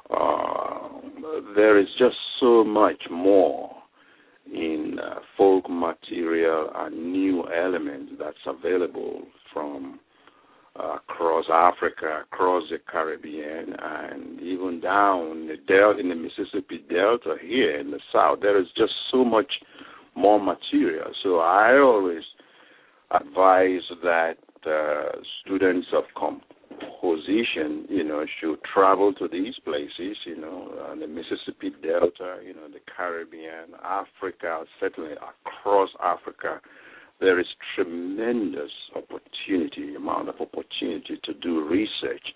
uh, 0.09 0.89
there 1.55 1.79
is 1.79 1.87
just 1.97 2.15
so 2.39 2.63
much 2.63 3.01
more 3.09 3.71
in 4.51 4.97
uh, 5.01 5.19
folk 5.37 5.69
material 5.69 6.69
and 6.75 7.11
new 7.11 7.45
elements 7.51 8.13
that's 8.19 8.37
available 8.45 9.21
from 9.53 9.99
uh, 10.79 10.95
across 10.95 11.45
Africa, 11.51 12.23
across 12.31 12.63
the 12.69 12.77
Caribbean, 12.89 13.75
and 13.79 14.39
even 14.41 14.79
down 14.81 15.47
the 15.47 15.57
delta 15.67 15.99
in 15.99 16.09
the 16.09 16.15
Mississippi 16.15 16.83
Delta 16.89 17.35
here 17.41 17.79
in 17.79 17.91
the 17.91 17.99
South. 18.13 18.39
There 18.41 18.59
is 18.59 18.67
just 18.77 18.93
so 19.11 19.23
much 19.23 19.51
more 20.15 20.39
material. 20.39 21.11
So 21.23 21.39
I 21.39 21.77
always 21.77 22.23
advise 23.13 23.81
that 24.03 24.37
uh, 24.65 25.17
students 25.43 25.87
of 25.93 26.03
composition, 26.15 27.85
you 27.89 28.03
know, 28.03 28.25
should 28.39 28.57
travel 28.73 29.13
to 29.13 29.27
these 29.27 29.55
places, 29.63 30.17
you 30.25 30.39
know, 30.39 30.71
uh, 30.79 30.95
the 30.95 31.07
Mississippi 31.07 31.71
Delta, 31.81 32.39
you 32.45 32.53
know, 32.53 32.67
the 32.71 32.79
Caribbean, 32.95 33.75
Africa, 33.83 34.63
certainly 34.79 35.13
across 35.13 35.89
Africa. 36.03 36.61
There 37.19 37.39
is 37.39 37.47
tremendous 37.75 38.71
opportunity, 38.95 39.95
amount 39.95 40.29
of 40.29 40.35
opportunity 40.39 41.19
to 41.23 41.33
do 41.35 41.67
research, 41.67 42.33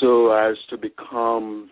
so 0.00 0.32
as 0.32 0.56
to 0.70 0.76
become 0.76 1.70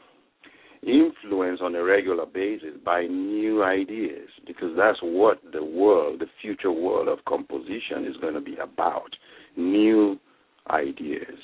influenced 0.86 1.62
on 1.62 1.74
a 1.74 1.82
regular 1.82 2.26
basis 2.26 2.74
by 2.84 3.06
new 3.06 3.62
ideas, 3.62 4.28
because 4.46 4.70
that's 4.76 4.98
what 5.02 5.40
the 5.52 5.64
world, 5.64 6.20
the 6.20 6.26
future 6.40 6.72
world 6.72 7.08
of 7.08 7.24
composition 7.26 8.04
is 8.06 8.16
going 8.20 8.34
to 8.34 8.40
be 8.40 8.56
about 8.56 9.10
new 9.56 10.18
ideas 10.70 11.38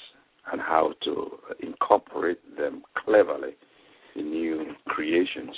and 0.53 0.61
how 0.61 0.93
to 1.05 1.31
incorporate 1.61 2.39
them 2.57 2.83
cleverly 3.05 3.55
in 4.17 4.31
new 4.31 4.65
creations. 4.87 5.55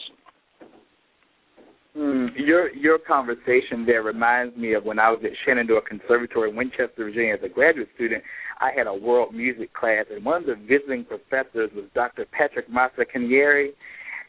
Mm, 1.97 2.31
your 2.37 2.75
your 2.75 2.99
conversation 2.99 3.85
there 3.85 4.03
reminds 4.03 4.57
me 4.57 4.73
of 4.73 4.85
when 4.85 4.99
I 4.99 5.11
was 5.11 5.21
at 5.25 5.33
Shenandoah 5.45 5.83
Conservatory 5.83 6.49
in 6.49 6.57
Winchester, 6.57 6.91
Virginia, 6.97 7.35
as 7.35 7.41
a 7.45 7.51
graduate 7.51 7.89
student. 7.95 8.25
I 8.61 8.71
had 8.75 8.87
a 8.87 8.95
world 8.95 9.35
music 9.35 9.75
class, 9.75 10.07
and 10.11 10.25
one 10.25 10.43
of 10.43 10.47
the 10.47 10.55
visiting 10.55 11.05
professors 11.05 11.71
was 11.75 11.85
Dr. 11.95 12.25
Patrick 12.33 12.71
Matsikenyiri, 12.71 13.71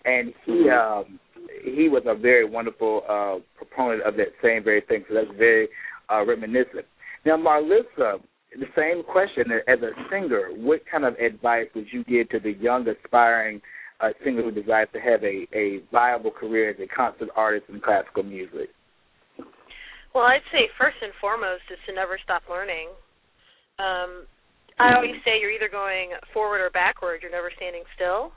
and 0.03 0.33
he 0.45 0.69
um, 0.69 1.19
he 1.63 1.87
was 1.87 2.03
a 2.05 2.15
very 2.15 2.43
wonderful 2.43 3.03
uh, 3.07 3.39
proponent 3.55 4.03
of 4.03 4.17
that 4.17 4.33
same 4.43 4.61
very 4.63 4.81
thing. 4.81 5.05
So 5.07 5.15
that's 5.15 5.37
very 5.37 5.69
uh, 6.11 6.25
reminiscent. 6.25 6.85
Now, 7.25 7.37
Marlissa, 7.37 8.19
the 8.59 8.67
same 8.75 9.03
question 9.03 9.45
as 9.67 9.79
a 9.79 9.91
singer. 10.11 10.49
What 10.53 10.81
kind 10.91 11.05
of 11.05 11.15
advice 11.15 11.67
would 11.75 11.87
you 11.93 12.03
give 12.03 12.29
to 12.29 12.39
the 12.39 12.51
young 12.59 12.85
aspiring 12.89 13.61
a 14.03 14.13
singer 14.23 14.43
who 14.43 14.51
desires 14.51 14.89
to 14.91 14.99
have 14.99 15.23
a, 15.23 15.47
a 15.55 15.79
viable 15.91 16.31
career 16.31 16.71
as 16.71 16.79
a 16.83 16.87
concert 16.87 17.29
artist 17.35 17.65
in 17.69 17.79
classical 17.79 18.23
music? 18.23 18.67
Well, 20.13 20.27
I'd 20.27 20.45
say 20.51 20.67
first 20.77 20.99
and 21.01 21.15
foremost 21.23 21.63
is 21.71 21.79
to 21.87 21.95
never 21.95 22.19
stop 22.21 22.43
learning. 22.51 22.91
Um, 23.79 24.27
I 24.77 24.93
always 24.93 25.17
say 25.25 25.39
you're 25.39 25.53
either 25.53 25.71
going 25.71 26.13
forward 26.33 26.61
or 26.61 26.69
backward. 26.69 27.21
You're 27.21 27.33
never 27.33 27.49
standing 27.55 27.87
still. 27.95 28.35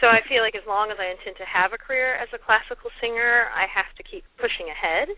So 0.00 0.08
I 0.08 0.22
feel 0.30 0.42
like 0.42 0.54
as 0.54 0.66
long 0.66 0.90
as 0.90 0.98
I 0.98 1.10
intend 1.10 1.36
to 1.42 1.46
have 1.46 1.74
a 1.74 1.78
career 1.78 2.14
as 2.14 2.30
a 2.32 2.40
classical 2.40 2.90
singer, 3.02 3.50
I 3.50 3.66
have 3.70 3.90
to 3.98 4.02
keep 4.06 4.22
pushing 4.38 4.70
ahead. 4.70 5.10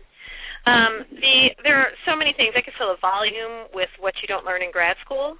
Um, 0.65 0.93
the 1.13 1.53
there 1.61 1.77
are 1.77 1.93
so 2.09 2.17
many 2.17 2.33
things. 2.33 2.57
I 2.57 2.65
could 2.65 2.73
fill 2.77 2.89
a 2.89 2.97
volume 2.97 3.69
with 3.77 3.89
what 4.01 4.17
you 4.21 4.27
don't 4.27 4.45
learn 4.45 4.65
in 4.65 4.73
grad 4.73 4.97
school, 5.05 5.37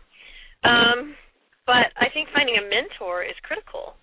um, 0.62 1.18
but 1.66 1.90
I 1.98 2.14
think 2.14 2.30
finding 2.30 2.62
a 2.62 2.66
mentor 2.70 3.26
is 3.26 3.34
critical 3.42 3.98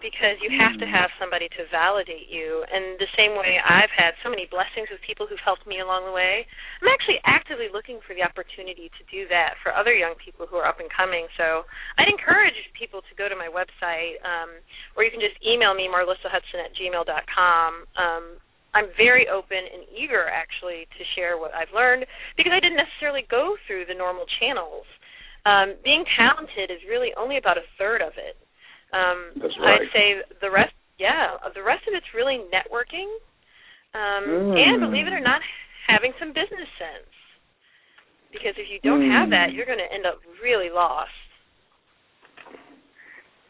because 0.00 0.36
you 0.44 0.52
have 0.52 0.76
to 0.80 0.86
have 0.86 1.08
somebody 1.16 1.48
to 1.56 1.68
validate 1.72 2.28
you. 2.28 2.64
And 2.68 3.00
the 3.00 3.10
same 3.16 3.36
way 3.36 3.58
I've 3.60 3.92
had 3.92 4.16
so 4.20 4.28
many 4.28 4.46
blessings 4.48 4.88
with 4.92 5.00
people 5.04 5.24
who've 5.26 5.42
helped 5.42 5.64
me 5.64 5.80
along 5.80 6.04
the 6.06 6.14
way, 6.14 6.44
I'm 6.80 6.90
actually 6.92 7.20
actively 7.24 7.68
looking 7.72 8.00
for 8.04 8.12
the 8.12 8.24
opportunity 8.24 8.92
to 8.92 9.02
do 9.08 9.28
that 9.32 9.56
for 9.60 9.72
other 9.72 9.96
young 9.96 10.14
people 10.20 10.44
who 10.46 10.56
are 10.60 10.68
up 10.68 10.80
and 10.80 10.88
coming. 10.92 11.26
So 11.40 11.64
I'd 11.96 12.08
encourage 12.08 12.56
people 12.76 13.00
to 13.04 13.12
go 13.16 13.28
to 13.28 13.36
my 13.36 13.48
website, 13.48 14.20
um, 14.22 14.60
or 14.94 15.04
you 15.04 15.12
can 15.12 15.22
just 15.22 15.36
email 15.44 15.72
me, 15.72 15.88
marlissahudson 15.88 16.60
at 16.60 16.72
gmail.com. 16.76 17.70
Um, 17.96 18.24
I'm 18.76 18.92
very 18.96 19.24
open 19.26 19.64
and 19.64 19.88
eager 19.88 20.28
actually 20.28 20.84
to 21.00 21.02
share 21.16 21.40
what 21.40 21.56
I've 21.56 21.72
learned 21.72 22.04
because 22.36 22.52
I 22.52 22.60
didn't 22.60 22.76
necessarily 22.76 23.24
go 23.32 23.56
through 23.64 23.88
the 23.88 23.96
normal 23.96 24.28
channels. 24.36 24.84
Um, 25.48 25.80
being 25.80 26.04
talented 26.18 26.68
is 26.68 26.84
really 26.84 27.14
only 27.16 27.38
about 27.38 27.56
a 27.56 27.64
third 27.78 28.02
of 28.02 28.12
it 28.20 28.36
um, 28.92 29.34
right. 29.62 29.82
I'd 29.82 29.92
say 29.92 30.22
the 30.40 30.50
rest, 30.50 30.74
yeah, 30.98 31.38
the 31.54 31.62
rest 31.62 31.86
of 31.88 31.94
it's 31.94 32.06
really 32.14 32.42
networking, 32.52 33.10
um, 33.94 34.52
mm. 34.52 34.56
and 34.56 34.80
believe 34.80 35.06
it 35.06 35.12
or 35.12 35.20
not, 35.20 35.40
having 35.88 36.12
some 36.18 36.30
business 36.30 36.70
sense. 36.78 37.10
Because 38.32 38.54
if 38.58 38.66
you 38.70 38.78
don't 38.82 39.02
mm. 39.02 39.12
have 39.12 39.30
that, 39.30 39.52
you're 39.52 39.66
going 39.66 39.82
to 39.82 39.94
end 39.94 40.06
up 40.06 40.20
really 40.42 40.68
lost. 40.70 41.10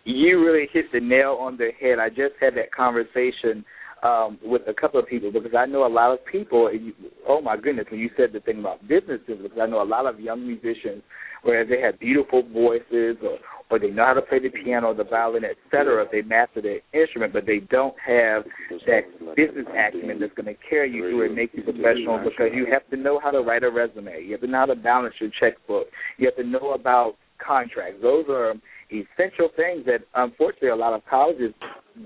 You 0.05 0.39
really 0.45 0.69
hit 0.73 0.87
the 0.93 1.01
nail 1.01 1.37
on 1.41 1.57
the 1.57 1.71
head. 1.81 1.99
I 1.99 2.09
just 2.09 2.39
had 2.41 2.55
that 2.55 2.71
conversation 2.71 3.65
um, 4.03 4.39
with 4.43 4.63
a 4.69 4.75
couple 4.75 5.01
of 5.01 5.07
people 5.07 5.33
because 5.33 5.55
I 5.57 5.67
know 5.67 5.87
a 5.87 5.89
lot 5.89 6.13
of 6.13 6.25
people. 6.27 6.73
You, 6.73 6.93
oh 7.29 7.41
my 7.41 7.57
goodness, 7.57 7.87
when 7.91 8.01
you 8.01 8.11
said 8.17 8.33
the 8.33 8.41
thing 8.41 8.61
about 8.61 8.87
businesses, 8.87 9.39
because 9.43 9.59
I 9.61 9.67
know 9.67 9.83
a 9.83 9.85
lot 9.85 10.07
of 10.07 10.21
young 10.21 10.47
musicians, 10.47 11.03
whereas 11.43 11.69
they 11.69 11.81
have 11.81 11.99
beautiful 11.99 12.43
voices 12.43 13.17
or 13.23 13.39
or 13.69 13.81
they 13.81 13.91
know 13.91 14.05
how 14.07 14.15
to 14.15 14.23
play 14.23 14.39
the 14.39 14.49
piano, 14.49 14.95
the 14.95 15.05
violin, 15.05 15.43
etc. 15.45 16.07
They 16.11 16.23
master 16.23 16.63
the 16.63 16.79
instrument, 16.93 17.33
but 17.33 17.47
they 17.47 17.59
don't 17.59 17.95
have 18.07 18.45
that 18.87 19.35
business 19.35 19.67
acumen 19.67 20.21
that's 20.21 20.35
going 20.35 20.47
to 20.47 20.55
carry 20.69 20.93
you 20.93 21.03
through 21.03 21.27
and 21.27 21.35
make 21.35 21.51
you 21.53 21.65
professional. 21.65 22.19
Because 22.23 22.51
you 22.55 22.67
have 22.71 22.89
to 22.91 22.97
know 22.97 23.19
how 23.19 23.33
to 23.33 23.41
write 23.41 23.65
a 23.65 23.71
resume, 23.71 24.23
you 24.23 24.33
have 24.33 24.41
to 24.43 24.47
know 24.47 24.59
how 24.59 24.67
to 24.67 24.77
balance 24.77 25.15
your 25.19 25.31
checkbook, 25.41 25.89
you 26.17 26.27
have 26.27 26.37
to 26.37 26.49
know 26.49 26.75
about 26.75 27.17
contracts. 27.45 27.99
Those 28.03 28.27
are 28.29 28.55
essential 28.91 29.49
things 29.57 29.85
that 29.87 30.01
unfortunately 30.15 30.69
a 30.69 30.77
lot 30.77 30.93
of 30.93 31.03
colleges 31.09 31.53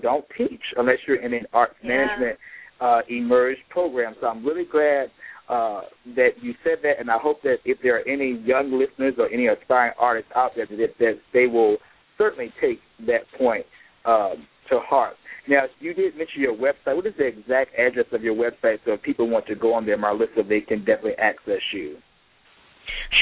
don't 0.02 0.24
teach 0.36 0.62
unless 0.76 0.96
you're 1.06 1.20
in 1.20 1.34
an 1.34 1.46
arts 1.52 1.74
yeah. 1.82 1.88
management 1.88 2.38
uh, 2.80 3.00
emerged 3.08 3.60
program. 3.68 4.14
So 4.20 4.26
I'm 4.26 4.44
really 4.44 4.64
glad 4.64 5.10
uh, 5.48 5.82
that 6.16 6.30
you 6.40 6.54
said 6.62 6.78
that, 6.82 7.00
and 7.00 7.10
I 7.10 7.18
hope 7.18 7.42
that 7.42 7.56
if 7.64 7.78
there 7.82 7.96
are 7.98 8.08
any 8.08 8.40
young 8.44 8.72
listeners 8.72 9.14
or 9.18 9.28
any 9.28 9.48
aspiring 9.48 9.92
artists 9.98 10.30
out 10.36 10.52
there, 10.54 10.66
that, 10.66 10.94
that 10.98 11.18
they 11.32 11.46
will 11.46 11.76
certainly 12.16 12.52
take 12.60 12.78
that 13.06 13.22
point 13.36 13.66
um, 14.04 14.46
to 14.70 14.78
heart. 14.78 15.16
Now, 15.48 15.64
you 15.80 15.94
did 15.94 16.16
mention 16.16 16.40
your 16.40 16.54
website. 16.54 16.94
What 16.94 17.06
is 17.06 17.14
the 17.18 17.26
exact 17.26 17.76
address 17.78 18.06
of 18.12 18.22
your 18.22 18.34
website 18.34 18.78
so 18.84 18.92
if 18.92 19.02
people 19.02 19.28
want 19.28 19.46
to 19.46 19.54
go 19.54 19.74
on 19.74 19.84
there, 19.84 19.98
Marlissa, 19.98 20.48
they 20.48 20.60
can 20.60 20.80
definitely 20.80 21.16
access 21.18 21.60
you? 21.72 21.96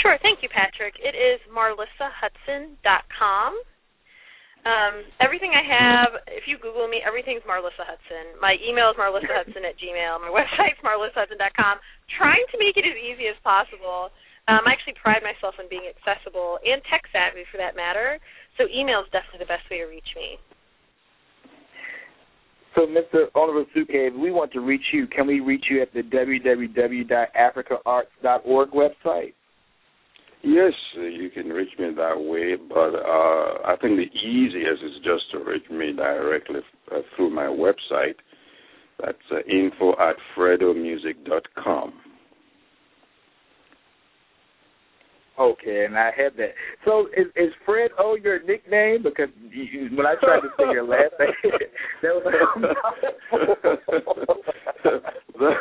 Sure. 0.09 0.17
Thank 0.25 0.41
you, 0.41 0.49
Patrick. 0.49 0.97
It 0.97 1.13
is 1.13 1.37
marlissahudson.com. 1.53 3.51
Um, 4.65 5.05
everything 5.21 5.53
I 5.53 5.61
have, 5.61 6.25
if 6.33 6.49
you 6.49 6.57
Google 6.57 6.89
me, 6.89 7.05
everything's 7.05 7.45
Marlissa 7.45 7.85
Hudson. 7.85 8.41
My 8.41 8.57
email 8.65 8.89
is 8.89 8.97
marlissahudson 8.97 9.69
at 9.69 9.77
gmail. 9.77 10.17
My 10.25 10.33
website's 10.41 10.81
marlissahudson.com. 10.81 11.77
Trying 12.17 12.41
to 12.41 12.57
make 12.57 12.81
it 12.81 12.89
as 12.89 12.97
easy 12.97 13.29
as 13.29 13.37
possible. 13.45 14.09
Um, 14.49 14.65
I 14.65 14.73
actually 14.73 14.97
pride 14.97 15.21
myself 15.21 15.61
on 15.61 15.69
being 15.69 15.85
accessible 15.85 16.57
and 16.65 16.81
tech 16.89 17.05
savvy 17.13 17.45
for 17.53 17.61
that 17.61 17.77
matter. 17.77 18.17
So 18.57 18.65
email 18.73 19.05
is 19.05 19.13
definitely 19.13 19.45
the 19.45 19.53
best 19.53 19.69
way 19.69 19.85
to 19.85 19.93
reach 19.93 20.09
me. 20.17 20.41
So, 22.81 22.89
Mr. 22.89 23.29
Onorosuke, 23.37 23.93
if 23.93 24.17
we 24.17 24.33
want 24.33 24.57
to 24.57 24.65
reach 24.65 24.89
you, 24.97 25.05
can 25.07 25.29
we 25.29 25.45
reach 25.45 25.69
you 25.69 25.85
at 25.85 25.93
the 25.93 26.01
www.africaarts.org 26.01 28.71
website? 28.73 29.37
Yes, 30.43 30.73
you 30.95 31.31
can 31.35 31.49
reach 31.49 31.77
me 31.79 31.91
that 31.97 32.17
way, 32.17 32.55
but 32.69 32.95
uh, 32.95 33.59
I 33.67 33.77
think 33.81 33.97
the 33.97 34.19
easiest 34.19 34.83
is 34.83 34.93
just 35.05 35.31
to 35.33 35.39
reach 35.39 35.69
me 35.71 35.93
directly 35.93 36.61
uh, 36.93 37.01
through 37.17 37.31
my 37.31 37.47
website. 37.47 38.15
That's 39.01 39.19
uh, 39.33 39.39
info 39.51 39.93
at 39.93 40.17
fredomusic.com. 40.37 41.93
Okay, 45.39 45.85
and 45.85 45.97
I 45.97 46.11
had 46.17 46.33
that. 46.37 46.51
So 46.85 47.07
is, 47.17 47.27
is 47.37 47.53
Fred 47.65 47.93
O 47.99 48.17
your 48.17 48.43
nickname? 48.43 49.05
Because 49.05 49.29
you, 49.53 49.89
when 49.95 50.05
I 50.05 50.17
tried 50.21 50.41
to 50.41 50.49
say 50.59 50.65
your 50.73 50.83
last 50.83 51.15
name, 51.21 51.31
that 52.03 52.15
was 52.15 52.25
that, 55.39 55.55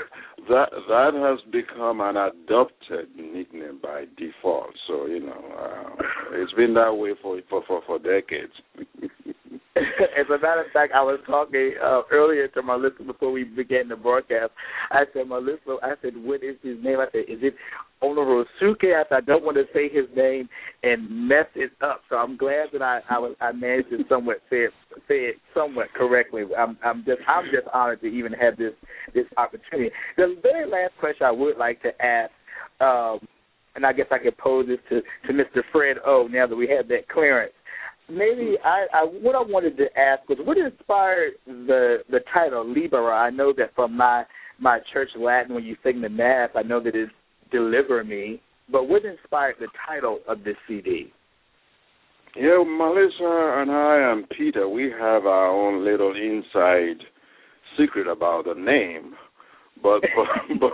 that 0.50 0.70
that 0.88 1.14
has 1.14 1.40
become 1.52 2.02
an 2.02 2.18
adopted 2.18 3.10
nickname 3.16 3.80
by 3.82 4.06
default. 4.18 4.74
So 4.88 5.06
you 5.06 5.20
know, 5.20 5.44
uh, 5.58 6.04
it's 6.34 6.54
been 6.54 6.74
that 6.76 6.96
way 6.96 7.12
for 7.22 7.40
for 7.50 7.64
for, 7.68 7.82
for 7.86 8.00
decades. 8.00 8.54
As 10.20 10.26
a 10.28 10.42
matter 10.42 10.62
of 10.62 10.72
fact, 10.72 10.94
I 10.96 11.02
was 11.02 11.20
talking 11.26 11.74
uh, 11.84 12.02
earlier 12.12 12.48
to 12.50 12.62
Marlissa 12.62 13.06
before 13.06 13.32
we 13.32 13.44
began 13.44 13.88
the 13.88 13.96
broadcast. 13.96 14.52
I 14.92 15.04
said, 15.14 15.28
Marlissa, 15.28 15.78
I 15.84 15.94
said, 16.02 16.14
what 16.16 16.44
is 16.44 16.56
his 16.64 16.78
name? 16.84 17.00
I 17.00 17.08
said, 17.12 17.26
is 17.28 17.40
it 17.42 17.56
Onorosuke? 18.02 18.96
I 18.96 19.04
said, 19.10 19.16
I 19.16 19.22
don't 19.22 19.44
want 19.44 19.58
to 19.58 19.66
say 19.74 19.90
his 19.90 20.06
name 20.16 20.50
and 20.84 21.28
mess 21.28 21.48
it 21.56 21.72
up. 21.82 22.02
So 22.10 22.16
I'm 22.16 22.38
glad 22.38 22.68
that 22.74 22.82
I 22.82 23.02
I, 23.10 23.20
was, 23.20 23.36
I 23.42 23.52
managed 23.52 23.90
to 23.90 24.00
somewhat 24.10 24.38
say 24.50 24.58
it, 24.58 24.72
say 25.08 25.16
it 25.16 25.36
somewhat 25.54 25.88
correctly. 25.96 26.44
I'm 26.58 26.78
I'm 26.84 27.04
just 27.06 27.20
I'm 27.28 27.46
just 27.46 27.68
honored 27.74 28.02
to 28.02 28.08
even 28.08 28.34
have 28.34 28.58
this 28.58 28.74
this 29.14 29.26
opportunity. 29.38 29.92
The 30.16 30.36
very 30.42 30.70
last 30.70 30.94
question 31.00 31.26
I 31.26 31.32
would 31.32 31.58
like 31.58 31.82
to 31.82 31.90
ask. 32.04 32.32
Um, 32.80 33.28
and 33.76 33.86
I 33.86 33.94
guess 33.94 34.08
I 34.12 34.18
could 34.18 34.38
pose 34.38 34.68
this 34.68 34.80
to 34.90 35.02
to 35.28 35.34
Mr. 35.34 35.62
Fred 35.72 35.98
O. 36.06 36.28
Now 36.30 36.48
that 36.48 36.56
we 36.56 36.68
have 36.68 36.88
that 36.90 37.08
clearance. 37.10 37.54
Maybe 38.10 38.56
I, 38.64 38.86
I 38.94 39.04
what 39.04 39.36
I 39.36 39.42
wanted 39.42 39.78
to 39.78 39.86
ask 39.98 40.28
was 40.30 40.38
what 40.44 40.58
inspired 40.58 41.34
the 41.46 41.98
the 42.10 42.20
title 42.34 42.66
Libera. 42.66 43.16
I 43.16 43.30
know 43.30 43.54
that 43.58 43.76
from 43.76 43.98
my 43.98 44.24
my 44.60 44.80
church 44.94 45.10
Latin 45.18 45.54
when 45.54 45.64
you 45.64 45.76
sing 45.84 46.02
the 46.02 46.10
mass, 46.10 46.50
I 46.56 46.64
know 46.64 46.82
that 46.82 46.96
it's 46.96 47.12
deliver 47.52 48.04
me. 48.04 48.42
But 48.72 48.90
what 48.90 49.06
inspired 49.06 49.56
the 49.60 49.68
title 49.88 50.20
of 50.28 50.44
this 50.44 50.56
CD? 50.68 51.12
Yeah, 52.36 52.64
Marlissa 52.66 53.62
and 53.62 53.72
I 53.72 54.12
and 54.12 54.30
Peter, 54.30 54.68
we 54.68 54.92
have 54.92 55.26
our 55.26 55.48
own 55.48 55.84
little 55.84 56.14
inside 56.16 56.98
secret 57.78 58.08
about 58.08 58.46
the 58.46 58.54
name, 58.54 59.14
but 59.82 60.02
but 60.60 60.70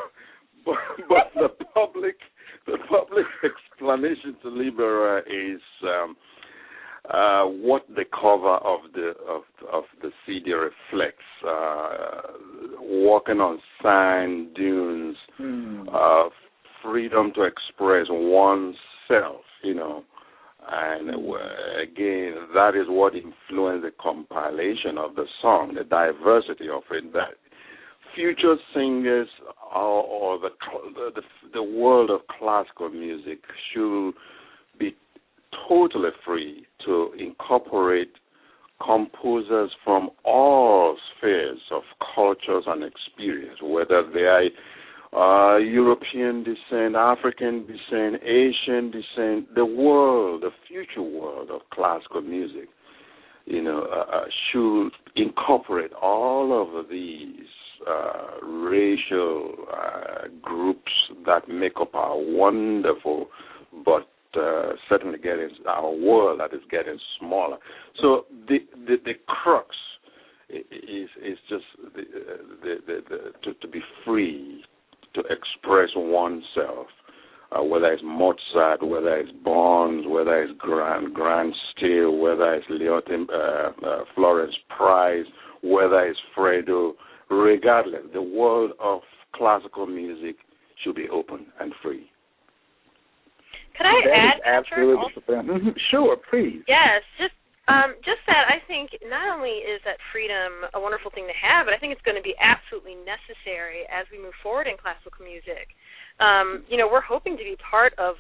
but, 0.66 0.76
but, 1.08 1.08
but 1.08 1.32
the 1.36 1.66
public 1.74 2.16
the 2.66 2.78
public 2.90 3.26
explanation 3.44 4.36
to 4.42 4.50
Libera 4.50 5.20
is 5.22 5.62
um, 5.84 6.16
uh, 7.10 7.44
what 7.44 7.86
the 7.90 8.06
cover 8.12 8.56
of 8.56 8.80
the 8.94 9.14
of 9.28 9.44
of 9.72 9.84
the 10.02 10.12
CD 10.26 10.54
reflects. 10.54 11.24
Uh, 11.46 12.22
walking 12.80 13.40
on 13.40 13.60
sand 13.82 14.54
dunes, 14.56 15.18
mm. 15.40 15.86
uh, 15.94 16.30
freedom 16.84 17.32
to 17.36 17.44
express 17.44 18.08
oneself, 18.10 19.42
you 19.64 19.74
know. 19.74 20.04
And 20.66 21.10
uh, 21.10 21.82
again, 21.82 22.36
that 22.54 22.72
is 22.76 22.88
what 22.88 23.14
influenced 23.16 23.84
the 23.84 23.92
compilation 24.02 24.98
of 24.98 25.16
the 25.16 25.26
song, 25.42 25.76
the 25.76 25.84
diversity 25.84 26.70
of 26.70 26.84
it. 26.92 27.12
That 27.12 27.36
future 28.16 28.56
singers 28.74 29.28
or, 29.76 30.04
or 30.04 30.40
the, 30.40 30.50
the 31.16 31.22
the 31.54 31.64
world 31.64 32.10
of 32.10 32.22
classical 32.40 32.90
music 32.90 33.40
should 33.74 34.14
be 34.80 34.96
totally 35.68 36.10
free 36.26 36.66
to 36.86 37.12
incorporate 37.18 38.12
composers 38.84 39.72
from 39.84 40.10
all 40.26 40.98
spheres 41.18 41.60
of 41.72 41.84
cultures 42.16 42.64
and 42.68 42.84
experience, 42.84 43.60
whether 43.62 44.04
they 44.14 44.22
are 44.22 44.44
uh, 45.16 45.58
European 45.58 46.44
descent, 46.44 46.96
African 46.96 47.68
descent, 47.68 48.22
Asian 48.24 48.92
descent, 48.92 49.54
the 49.56 49.66
world, 49.66 50.42
the 50.42 50.50
future 50.68 51.04
world 51.04 51.50
of 51.52 51.62
classical 51.72 52.22
music, 52.22 52.68
you 53.46 53.62
know, 53.62 53.88
uh, 53.92 54.16
uh 54.18 54.26
should 54.52 54.90
incorporate 55.16 55.92
all 55.94 56.62
of 56.80 56.90
these 56.90 57.46
uh, 57.88 58.46
racial 58.46 59.54
uh, 59.72 60.28
groups 60.42 60.92
that 61.26 61.48
make 61.50 61.74
up 61.80 61.94
our 61.94 62.18
wonderful 62.18 63.28
but 63.86 64.08
uh, 64.38 64.74
certainly 64.90 65.18
getting 65.18 65.50
our 65.68 65.92
world 65.92 66.40
that 66.40 66.54
is 66.54 66.62
getting 66.70 67.00
smaller. 67.20 67.58
So 68.02 68.26
the 68.48 68.60
the, 68.88 68.96
the 69.04 69.14
crux 69.28 69.76
is 70.50 71.10
is 71.22 71.38
just 71.50 71.66
the, 71.96 72.04
the, 72.62 72.76
the, 72.86 73.02
the 73.10 73.18
to, 73.44 73.54
to 73.60 73.68
be 73.68 73.82
free 74.06 74.64
to 75.14 75.22
express 75.22 75.90
oneself. 75.96 76.88
Uh, 77.52 77.62
whether 77.62 77.94
it's 77.94 78.02
Mozart, 78.04 78.82
whether 78.82 79.16
it's 79.18 79.32
Bonds, 79.44 80.08
whether 80.08 80.42
it's 80.42 80.54
Grant 80.58 81.14
Grant 81.14 81.54
Still, 81.76 82.18
whether 82.18 82.56
it's 82.56 82.66
Leotin, 82.68 83.26
uh, 83.30 83.88
uh, 83.88 84.04
Florence 84.16 84.56
Price, 84.76 85.26
whether 85.62 86.00
it's 86.08 86.20
Fred 86.34 86.68
O, 86.70 86.96
regardless, 87.30 88.02
the 88.12 88.22
world 88.22 88.72
of 88.80 89.02
classical 89.36 89.86
music 89.86 90.36
should 90.84 90.96
be 90.96 91.08
open 91.10 91.46
and 91.60 91.74
free. 91.84 92.10
Could 93.74 93.90
I 93.90 93.98
that 94.06 94.38
add, 94.38 94.40
absolutely 94.46 95.10
mm-hmm. 95.26 95.74
Sure, 95.90 96.18
please. 96.30 96.62
Yes, 96.70 97.02
just 97.18 97.34
um, 97.66 97.96
just 98.04 98.20
that 98.28 98.52
I 98.52 98.60
think 98.68 98.92
not 99.08 99.32
only 99.32 99.64
is 99.64 99.80
that 99.88 99.96
freedom 100.12 100.68
a 100.76 100.80
wonderful 100.80 101.10
thing 101.16 101.26
to 101.32 101.38
have, 101.40 101.64
but 101.66 101.72
I 101.72 101.80
think 101.80 101.96
it's 101.96 102.04
going 102.04 102.20
to 102.20 102.26
be 102.26 102.36
absolutely 102.36 103.00
necessary 103.08 103.88
as 103.88 104.04
we 104.12 104.20
move 104.20 104.36
forward 104.44 104.68
in 104.68 104.76
classical 104.76 105.24
music. 105.24 105.72
Um, 106.20 106.68
you 106.68 106.76
know, 106.76 106.92
we're 106.92 107.06
hoping 107.06 107.40
to 107.40 107.46
be 107.46 107.56
part 107.64 107.96
of 107.96 108.20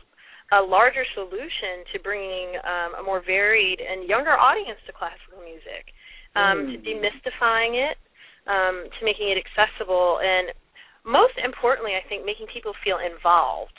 a 0.56 0.64
larger 0.64 1.04
solution 1.12 1.84
to 1.92 2.00
bringing 2.00 2.56
um, 2.64 2.96
a 3.00 3.04
more 3.04 3.20
varied 3.20 3.84
and 3.84 4.08
younger 4.08 4.32
audience 4.32 4.80
to 4.88 4.96
classical 4.96 5.44
music, 5.44 5.92
um, 6.40 6.64
mm. 6.64 6.68
to 6.72 6.76
demystifying 6.80 7.76
it, 7.76 8.00
um, 8.48 8.88
to 8.96 9.00
making 9.04 9.28
it 9.28 9.38
accessible, 9.38 10.24
and 10.24 10.56
most 11.04 11.36
importantly, 11.36 12.00
I 12.00 12.04
think 12.08 12.24
making 12.24 12.48
people 12.48 12.72
feel 12.80 12.96
involved 13.04 13.76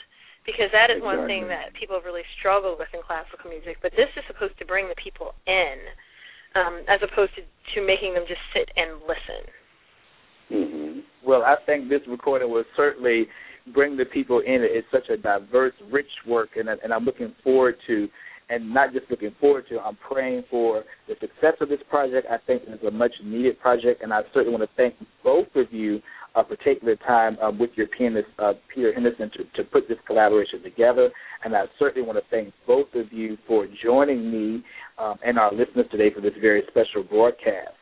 because 0.47 0.69
that 0.73 0.93
is 0.93 1.01
exactly. 1.01 1.17
one 1.19 1.27
thing 1.27 1.49
that 1.49 1.73
people 1.73 2.01
really 2.05 2.25
struggle 2.39 2.77
with 2.79 2.89
in 2.93 3.01
classical 3.01 3.51
music. 3.51 3.81
But 3.81 3.93
this 3.97 4.09
is 4.17 4.25
supposed 4.29 4.57
to 4.61 4.65
bring 4.65 4.89
the 4.89 4.99
people 5.01 5.33
in, 5.49 5.77
um, 6.55 6.85
as 6.89 7.01
opposed 7.01 7.33
to 7.37 7.43
to 7.43 7.79
making 7.81 8.15
them 8.15 8.25
just 8.29 8.41
sit 8.53 8.69
and 8.77 9.01
listen. 9.09 9.43
Mm-hmm. 10.53 11.01
Well, 11.27 11.43
I 11.43 11.57
think 11.65 11.89
this 11.89 12.05
recording 12.07 12.51
will 12.51 12.69
certainly 12.77 13.27
bring 13.73 13.97
the 13.97 14.05
people 14.05 14.41
in. 14.41 14.61
It's 14.61 14.87
such 14.93 15.09
a 15.09 15.17
diverse, 15.17 15.73
rich 15.91 16.13
work, 16.29 16.51
and 16.57 16.69
and 16.69 16.93
I'm 16.93 17.05
looking 17.05 17.35
forward 17.43 17.77
to. 17.89 18.09
And 18.51 18.75
not 18.75 18.93
just 18.93 19.11
looking 19.11 19.35
forward 19.41 19.65
to, 19.71 19.81
I'm 19.81 19.97
praying 20.07 20.45
for 20.51 20.85
the 21.09 21.15
success 21.19 21.55
of 21.63 21.71
this 21.71 21.81
project. 21.89 22.27
I 22.31 22.37
think 22.47 22.61
it's 22.67 22.85
a 22.85 22.91
much 22.91 23.13
needed 23.25 23.59
project, 23.59 24.03
and 24.03 24.13
I 24.13 24.21
certainly 24.35 24.51
want 24.51 24.69
to 24.69 24.77
thank 24.77 24.95
both 25.25 25.49
of 25.57 25.73
you 25.73 26.03
a 26.35 26.43
particular 26.43 26.97
time 26.97 27.39
um, 27.41 27.59
with 27.59 27.71
your 27.75 27.87
pianist 27.87 28.29
uh, 28.39 28.53
Peter 28.75 28.93
Henderson 28.93 29.31
to, 29.37 29.45
to 29.63 29.69
put 29.71 29.89
this 29.89 29.99
collaboration 30.07 30.63
together. 30.63 31.11
And 31.45 31.55
I 31.55 31.65
certainly 31.79 32.07
want 32.07 32.19
to 32.19 32.25
thank 32.31 32.53
both 32.67 32.89
of 32.95 33.13
you 33.13 33.37
for 33.47 33.67
joining 33.83 34.31
me 34.31 34.65
um, 34.99 35.17
and 35.25 35.39
our 35.39 35.53
listeners 35.53 35.87
today 35.91 36.13
for 36.15 36.21
this 36.21 36.33
very 36.41 36.63
special 36.69 37.03
broadcast. 37.03 37.75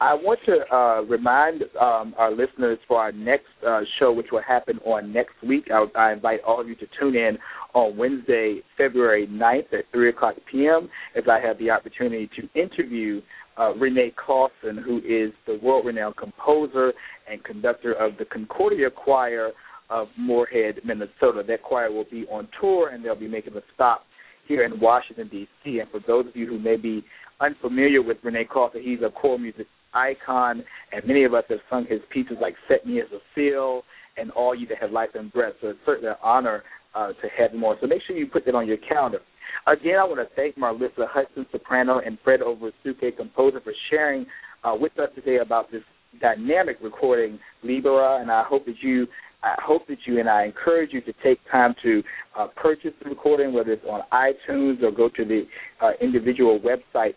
I 0.00 0.12
want 0.12 0.40
to 0.46 0.74
uh, 0.74 1.02
remind 1.02 1.62
um, 1.80 2.14
our 2.18 2.30
listeners 2.30 2.78
for 2.88 2.98
our 2.98 3.12
next 3.12 3.46
uh, 3.66 3.80
show, 3.98 4.12
which 4.12 4.26
will 4.32 4.42
happen 4.42 4.78
on 4.84 5.12
next 5.12 5.34
week. 5.46 5.68
I, 5.72 5.86
I, 5.96 6.12
invite 6.12 6.40
all 6.44 6.60
of 6.60 6.68
you 6.68 6.74
to 6.74 6.86
tune 7.00 7.14
in 7.14 7.38
on 7.74 7.96
Wednesday, 7.96 8.60
February 8.76 9.28
9th 9.28 9.72
at 9.72 9.84
3 9.92 10.08
o'clock 10.08 10.34
p.m. 10.50 10.88
as 11.16 11.24
I 11.30 11.38
have 11.40 11.58
the 11.58 11.70
opportunity 11.70 12.28
to 12.36 12.60
interview 12.60 13.22
uh, 13.56 13.72
René 13.74 14.14
Clausen, 14.14 14.82
who 14.82 14.98
is 14.98 15.32
the 15.46 15.58
world 15.62 15.86
renowned 15.86 16.16
composer 16.16 16.92
and 17.30 17.42
conductor 17.44 17.92
of 17.92 18.12
the 18.18 18.24
Concordia 18.24 18.90
Choir 18.90 19.50
of 19.90 20.08
Moorhead, 20.18 20.80
Minnesota. 20.84 21.42
That 21.46 21.62
choir 21.62 21.92
will 21.92 22.06
be 22.10 22.26
on 22.30 22.48
tour 22.60 22.90
and 22.90 23.04
they'll 23.04 23.14
be 23.14 23.28
making 23.28 23.56
a 23.56 23.62
stop 23.74 24.04
here 24.46 24.64
in 24.64 24.80
Washington, 24.80 25.28
D.C. 25.28 25.78
And 25.78 25.90
for 25.90 26.00
those 26.06 26.26
of 26.26 26.36
you 26.36 26.46
who 26.46 26.58
may 26.58 26.76
be 26.76 27.04
unfamiliar 27.40 28.02
with 28.02 28.18
René 28.22 28.48
Clausen, 28.48 28.82
he's 28.82 29.00
a 29.04 29.10
choral 29.10 29.38
music 29.38 29.66
icon, 29.92 30.64
and 30.92 31.06
many 31.06 31.24
of 31.24 31.34
us 31.34 31.44
have 31.48 31.60
sung 31.70 31.86
his 31.88 32.00
pieces 32.10 32.36
like 32.40 32.54
Set 32.68 32.84
Me 32.86 33.00
as 33.00 33.06
a 33.12 33.18
Seal 33.34 33.82
and 34.16 34.30
All 34.32 34.54
You 34.54 34.66
That 34.66 34.78
Have 34.78 34.90
Life 34.90 35.10
and 35.14 35.32
Breath. 35.32 35.54
So 35.60 35.68
it's 35.68 35.78
certainly 35.86 36.10
an 36.10 36.16
honor 36.22 36.62
uh, 36.94 37.08
to 37.08 37.28
have 37.36 37.52
on. 37.54 37.76
So 37.80 37.86
make 37.86 38.02
sure 38.06 38.16
you 38.16 38.26
put 38.26 38.44
that 38.46 38.54
on 38.54 38.66
your 38.66 38.78
calendar. 38.78 39.20
Again, 39.66 39.96
I 39.98 40.04
want 40.04 40.18
to 40.18 40.34
thank 40.36 40.56
Marlissa 40.56 41.08
Hudson, 41.08 41.46
soprano, 41.50 42.00
and 42.04 42.18
Fred 42.22 42.40
Oversuke, 42.40 43.16
composer, 43.16 43.60
for 43.60 43.72
sharing 43.90 44.26
uh, 44.62 44.76
with 44.78 44.98
us 44.98 45.08
today 45.14 45.38
about 45.38 45.70
this 45.70 45.82
dynamic 46.20 46.76
recording, 46.82 47.38
Libera, 47.62 48.20
and 48.20 48.30
I 48.30 48.44
hope 48.44 48.66
that 48.66 48.76
you 48.80 49.06
I 49.42 49.56
hope 49.62 49.86
that 49.88 49.98
you 50.06 50.20
and 50.20 50.28
I 50.28 50.46
encourage 50.46 50.94
you 50.94 51.02
to 51.02 51.12
take 51.22 51.38
time 51.50 51.74
to 51.82 52.02
uh, 52.34 52.46
purchase 52.56 52.92
the 53.02 53.10
recording, 53.10 53.52
whether 53.52 53.72
it's 53.72 53.84
on 53.84 54.00
iTunes 54.10 54.82
or 54.82 54.90
go 54.90 55.10
to 55.10 55.24
the 55.24 55.42
uh, 55.82 55.90
individual 56.00 56.58
websites 56.58 57.16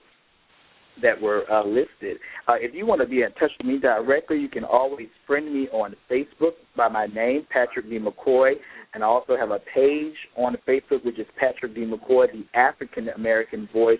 that 1.01 1.19
were 1.21 1.49
uh, 1.51 1.65
listed. 1.65 2.17
Uh, 2.47 2.55
if 2.57 2.73
you 2.73 2.85
want 2.85 3.01
to 3.01 3.07
be 3.07 3.21
in 3.21 3.31
touch 3.33 3.51
with 3.57 3.67
me 3.67 3.79
directly, 3.79 4.37
you 4.37 4.49
can 4.49 4.63
always 4.63 5.07
friend 5.25 5.53
me 5.53 5.67
on 5.69 5.95
Facebook 6.09 6.53
by 6.75 6.87
my 6.87 7.05
name, 7.07 7.45
Patrick 7.49 7.89
D. 7.89 7.99
McCoy, 7.99 8.53
and 8.93 9.03
I 9.03 9.07
also 9.07 9.35
have 9.37 9.51
a 9.51 9.59
page 9.73 10.15
on 10.35 10.57
Facebook 10.67 11.03
which 11.05 11.19
is 11.19 11.27
Patrick 11.39 11.75
D. 11.75 11.85
McCoy, 11.85 12.27
the 12.31 12.45
African 12.57 13.09
American 13.09 13.67
voice 13.73 13.99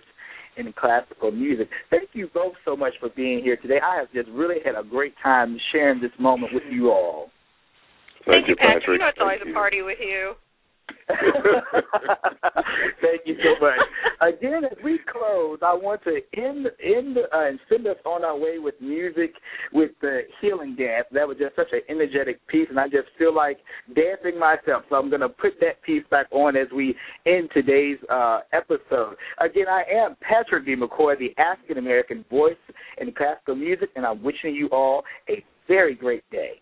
in 0.56 0.72
classical 0.72 1.30
music. 1.30 1.68
Thank 1.90 2.10
you 2.12 2.28
both 2.34 2.54
so 2.64 2.76
much 2.76 2.92
for 3.00 3.08
being 3.10 3.42
here 3.42 3.56
today. 3.56 3.78
I 3.82 3.96
have 3.96 4.12
just 4.12 4.28
really 4.30 4.56
had 4.64 4.74
a 4.74 4.82
great 4.82 5.14
time 5.22 5.56
sharing 5.72 6.00
this 6.00 6.10
moment 6.18 6.52
with 6.52 6.64
you 6.70 6.90
all. 6.90 7.30
Thank, 8.26 8.46
Thank 8.46 8.48
you, 8.48 8.56
Patrick. 8.56 8.74
Patrick. 8.80 8.94
You 8.94 8.98
know 8.98 9.08
it's 9.08 9.18
always 9.20 9.38
Thank 9.42 9.50
a 9.50 9.54
party 9.54 9.82
with 9.82 9.98
you. 10.00 10.34
Thank 13.00 13.22
you 13.24 13.36
so 13.42 13.64
much. 13.64 13.78
Again, 14.20 14.64
as 14.64 14.76
we 14.84 14.98
close, 15.10 15.58
I 15.62 15.72
want 15.74 16.02
to 16.04 16.20
end 16.36 16.66
end 16.84 17.18
uh, 17.18 17.46
and 17.46 17.58
send 17.68 17.86
us 17.86 17.96
on 18.04 18.24
our 18.24 18.36
way 18.38 18.58
with 18.58 18.74
music 18.80 19.32
with 19.72 19.92
the 20.00 20.22
healing 20.40 20.76
dance. 20.76 21.06
That 21.12 21.26
was 21.26 21.38
just 21.38 21.56
such 21.56 21.68
an 21.72 21.80
energetic 21.88 22.46
piece, 22.48 22.66
and 22.68 22.78
I 22.78 22.88
just 22.88 23.08
feel 23.18 23.34
like 23.34 23.58
dancing 23.94 24.38
myself. 24.38 24.84
So 24.90 24.96
I'm 24.96 25.08
going 25.08 25.22
to 25.22 25.28
put 25.28 25.52
that 25.60 25.82
piece 25.82 26.04
back 26.10 26.26
on 26.30 26.56
as 26.56 26.68
we 26.74 26.94
end 27.26 27.50
today's 27.54 27.98
uh, 28.10 28.40
episode. 28.52 29.16
Again, 29.40 29.66
I 29.68 29.84
am 29.90 30.16
Patrick 30.20 30.66
D. 30.66 30.74
McCoy, 30.76 31.18
the 31.18 31.34
African 31.40 31.78
American 31.78 32.24
voice 32.30 32.56
in 33.00 33.12
classical 33.12 33.54
music, 33.54 33.90
and 33.96 34.04
I'm 34.04 34.22
wishing 34.22 34.54
you 34.54 34.68
all 34.68 35.04
a 35.28 35.44
very 35.66 35.94
great 35.94 36.24
day. 36.30 36.60